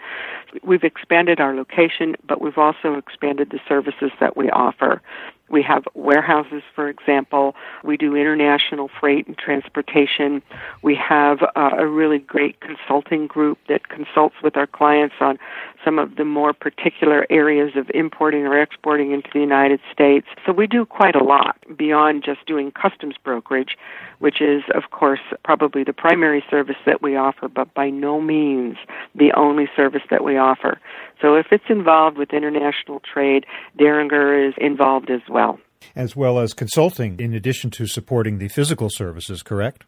We've 0.62 0.84
expanded 0.84 1.40
our 1.40 1.54
location, 1.54 2.14
but 2.26 2.40
we've 2.40 2.58
also 2.58 2.94
expanded 2.94 3.50
the 3.50 3.60
services 3.68 4.10
that 4.20 4.36
we 4.36 4.50
offer. 4.50 5.02
We 5.48 5.62
have 5.62 5.84
warehouses, 5.94 6.62
for 6.74 6.88
example. 6.88 7.54
We 7.82 7.96
do 7.96 8.16
international 8.16 8.88
freight 9.00 9.26
and 9.26 9.36
transportation. 9.36 10.42
We 10.82 10.94
have 10.94 11.42
uh, 11.42 11.70
a 11.78 11.86
really 11.86 12.18
great 12.18 12.60
consulting 12.60 13.26
group 13.26 13.58
that 13.68 13.88
consults 13.88 14.36
with 14.42 14.56
our 14.56 14.66
clients 14.66 15.16
on 15.20 15.38
some 15.84 15.98
of 15.98 16.16
the 16.16 16.24
more 16.24 16.54
particular 16.54 17.26
areas 17.28 17.76
of 17.76 17.90
importing 17.94 18.46
or 18.46 18.60
exporting 18.60 19.12
into 19.12 19.28
the 19.34 19.40
United 19.40 19.80
States. 19.92 20.26
So 20.46 20.52
we 20.52 20.66
do 20.66 20.86
quite 20.86 21.14
a 21.14 21.22
lot 21.22 21.58
beyond 21.76 22.24
just 22.24 22.46
doing 22.46 22.72
customs 22.72 23.16
brokerage, 23.22 23.76
which 24.20 24.40
is, 24.40 24.62
of 24.74 24.90
course, 24.90 25.20
probably 25.44 25.84
the 25.84 25.92
primary 25.92 26.42
service 26.50 26.76
that 26.86 27.02
we 27.02 27.16
offer, 27.16 27.48
but 27.48 27.72
by 27.74 27.90
no 27.90 28.20
means 28.20 28.76
the 29.14 29.32
only 29.32 29.68
service 29.76 30.02
that 30.10 30.24
we 30.24 30.38
offer. 30.38 30.80
So 31.20 31.34
if 31.36 31.46
it's 31.50 31.64
involved 31.68 32.18
with 32.18 32.32
international 32.32 33.00
trade, 33.00 33.44
Deringer 33.78 34.48
is 34.48 34.54
involved 34.58 35.10
as 35.10 35.22
well. 35.28 35.58
As 35.94 36.16
well 36.16 36.38
as 36.38 36.54
consulting, 36.54 37.18
in 37.20 37.34
addition 37.34 37.70
to 37.72 37.86
supporting 37.86 38.38
the 38.38 38.48
physical 38.48 38.88
services, 38.90 39.42
correct? 39.42 39.84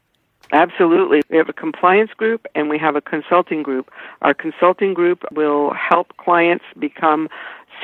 Absolutely. 0.53 1.23
We 1.29 1.39
have 1.39 1.49
a 1.49 1.53
compliance 1.53 2.11
group 2.17 2.47
and 2.55 2.69
we 2.69 2.79
have 2.79 2.95
a 2.95 3.01
consulting 3.01 3.62
group. 3.62 3.91
Our 4.23 4.35
consulting 4.35 4.95
group 4.95 5.23
will 5.33 5.73
help 5.75 6.17
clients 6.19 6.65
become 6.79 7.29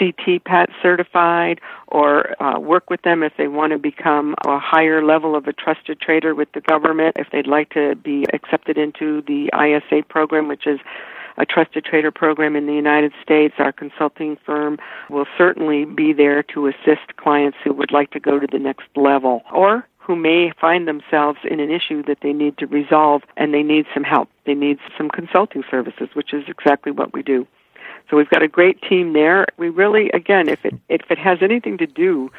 CTPAT 0.00 0.66
certified 0.80 1.60
or 1.88 2.40
uh, 2.42 2.58
work 2.58 2.88
with 2.88 3.02
them 3.02 3.22
if 3.22 3.32
they 3.36 3.48
want 3.48 3.72
to 3.72 3.78
become 3.78 4.34
a 4.46 4.58
higher 4.58 5.04
level 5.04 5.36
of 5.36 5.46
a 5.46 5.52
trusted 5.52 6.00
trader 6.00 6.34
with 6.34 6.48
the 6.54 6.60
government, 6.60 7.16
if 7.18 7.28
they'd 7.32 7.46
like 7.46 7.70
to 7.70 7.94
be 7.96 8.24
accepted 8.32 8.78
into 8.78 9.22
the 9.26 9.50
ISA 9.54 10.02
program, 10.08 10.48
which 10.48 10.66
is 10.66 10.80
a 11.38 11.46
trusted 11.46 11.84
trader 11.84 12.10
program 12.10 12.56
in 12.56 12.66
the 12.66 12.74
United 12.74 13.12
States, 13.22 13.54
our 13.58 13.72
consulting 13.72 14.36
firm 14.44 14.78
will 15.08 15.26
certainly 15.36 15.84
be 15.84 16.12
there 16.12 16.42
to 16.42 16.66
assist 16.66 17.16
clients 17.16 17.58
who 17.64 17.72
would 17.72 17.92
like 17.92 18.10
to 18.10 18.20
go 18.20 18.38
to 18.38 18.46
the 18.50 18.58
next 18.58 18.86
level 18.96 19.42
or 19.52 19.86
who 19.98 20.16
may 20.16 20.52
find 20.60 20.88
themselves 20.88 21.38
in 21.48 21.60
an 21.60 21.70
issue 21.70 22.02
that 22.02 22.18
they 22.22 22.32
need 22.32 22.58
to 22.58 22.66
resolve 22.66 23.22
and 23.36 23.54
they 23.54 23.62
need 23.62 23.86
some 23.94 24.02
help. 24.02 24.28
They 24.44 24.54
need 24.54 24.78
some 24.98 25.08
consulting 25.08 25.62
services, 25.70 26.08
which 26.14 26.34
is 26.34 26.44
exactly 26.48 26.90
what 26.90 27.12
we 27.12 27.22
do. 27.22 27.46
So 28.10 28.16
we've 28.16 28.28
got 28.28 28.42
a 28.42 28.48
great 28.48 28.82
team 28.82 29.12
there. 29.12 29.46
We 29.56 29.68
really, 29.68 30.10
again, 30.10 30.48
if 30.48 30.64
it 30.64 30.74
if 30.88 31.02
it 31.10 31.18
has 31.18 31.38
anything 31.40 31.78
to 31.78 31.86
do 31.86 32.30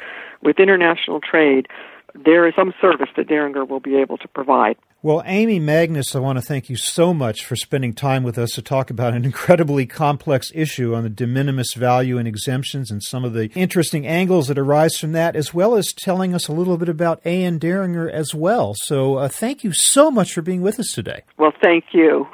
with 0.42 0.60
international 0.60 1.20
trade, 1.20 1.68
there 2.14 2.46
is 2.46 2.54
some 2.54 2.72
service 2.80 3.08
that 3.16 3.28
Deringer 3.28 3.68
will 3.68 3.80
be 3.80 3.96
able 3.96 4.18
to 4.18 4.28
provide. 4.28 4.76
Well, 5.02 5.22
Amy 5.26 5.60
Magnus, 5.60 6.16
I 6.16 6.20
want 6.20 6.38
to 6.38 6.42
thank 6.42 6.70
you 6.70 6.76
so 6.76 7.12
much 7.12 7.44
for 7.44 7.56
spending 7.56 7.92
time 7.92 8.22
with 8.22 8.38
us 8.38 8.52
to 8.52 8.62
talk 8.62 8.88
about 8.88 9.12
an 9.12 9.24
incredibly 9.24 9.84
complex 9.84 10.50
issue 10.54 10.94
on 10.94 11.02
the 11.02 11.10
de 11.10 11.26
minimis 11.26 11.74
value 11.74 12.16
and 12.16 12.26
exemptions 12.26 12.90
and 12.90 13.02
some 13.02 13.22
of 13.22 13.34
the 13.34 13.50
interesting 13.54 14.06
angles 14.06 14.48
that 14.48 14.58
arise 14.58 14.96
from 14.96 15.12
that, 15.12 15.36
as 15.36 15.52
well 15.52 15.74
as 15.74 15.92
telling 15.92 16.34
us 16.34 16.48
a 16.48 16.52
little 16.52 16.78
bit 16.78 16.88
about 16.88 17.20
A.N. 17.26 17.58
Deringer 17.58 18.08
as 18.08 18.34
well. 18.34 18.72
So 18.76 19.16
uh, 19.16 19.28
thank 19.28 19.62
you 19.62 19.72
so 19.72 20.10
much 20.10 20.32
for 20.32 20.40
being 20.40 20.62
with 20.62 20.80
us 20.80 20.92
today. 20.92 21.22
Well, 21.36 21.52
thank 21.62 21.84
you. 21.92 22.26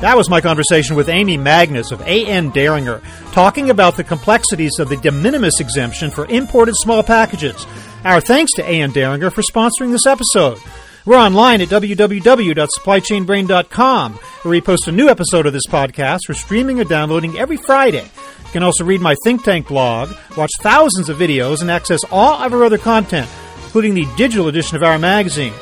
That 0.00 0.16
was 0.16 0.30
my 0.30 0.40
conversation 0.40 0.96
with 0.96 1.10
Amy 1.10 1.36
Magnus 1.36 1.92
of 1.92 2.00
A.N. 2.00 2.52
Deringer, 2.52 3.02
talking 3.32 3.68
about 3.68 3.98
the 3.98 4.04
complexities 4.04 4.78
of 4.78 4.88
the 4.88 4.96
de 4.96 5.12
minimis 5.12 5.60
exemption 5.60 6.10
for 6.10 6.24
imported 6.26 6.74
small 6.76 7.02
packages. 7.02 7.66
Our 8.02 8.22
thanks 8.22 8.52
to 8.52 8.62
A.N. 8.62 8.92
Deringer 8.92 9.30
for 9.30 9.42
sponsoring 9.42 9.92
this 9.92 10.06
episode. 10.06 10.58
We're 11.04 11.18
online 11.18 11.60
at 11.60 11.68
www.supplychainbrain.com, 11.68 14.12
where 14.14 14.50
we 14.50 14.62
post 14.62 14.88
a 14.88 14.92
new 14.92 15.10
episode 15.10 15.44
of 15.44 15.52
this 15.52 15.66
podcast 15.66 16.20
for 16.26 16.32
streaming 16.32 16.80
or 16.80 16.84
downloading 16.84 17.38
every 17.38 17.58
Friday. 17.58 18.04
You 18.04 18.52
can 18.52 18.62
also 18.62 18.84
read 18.84 19.02
my 19.02 19.14
think 19.22 19.44
tank 19.44 19.68
blog, 19.68 20.16
watch 20.34 20.52
thousands 20.60 21.10
of 21.10 21.18
videos, 21.18 21.60
and 21.60 21.70
access 21.70 22.00
all 22.10 22.42
of 22.42 22.54
our 22.54 22.64
other 22.64 22.78
content, 22.78 23.28
including 23.64 23.92
the 23.92 24.06
digital 24.16 24.48
edition 24.48 24.76
of 24.76 24.82
our 24.82 24.98
magazine. 24.98 25.52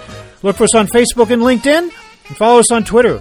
Look 0.44 0.54
for 0.54 0.62
us 0.64 0.76
on 0.76 0.86
Facebook 0.86 1.30
and 1.30 1.42
LinkedIn, 1.42 1.90
and 2.28 2.36
follow 2.36 2.60
us 2.60 2.70
on 2.70 2.84
Twitter 2.84 3.20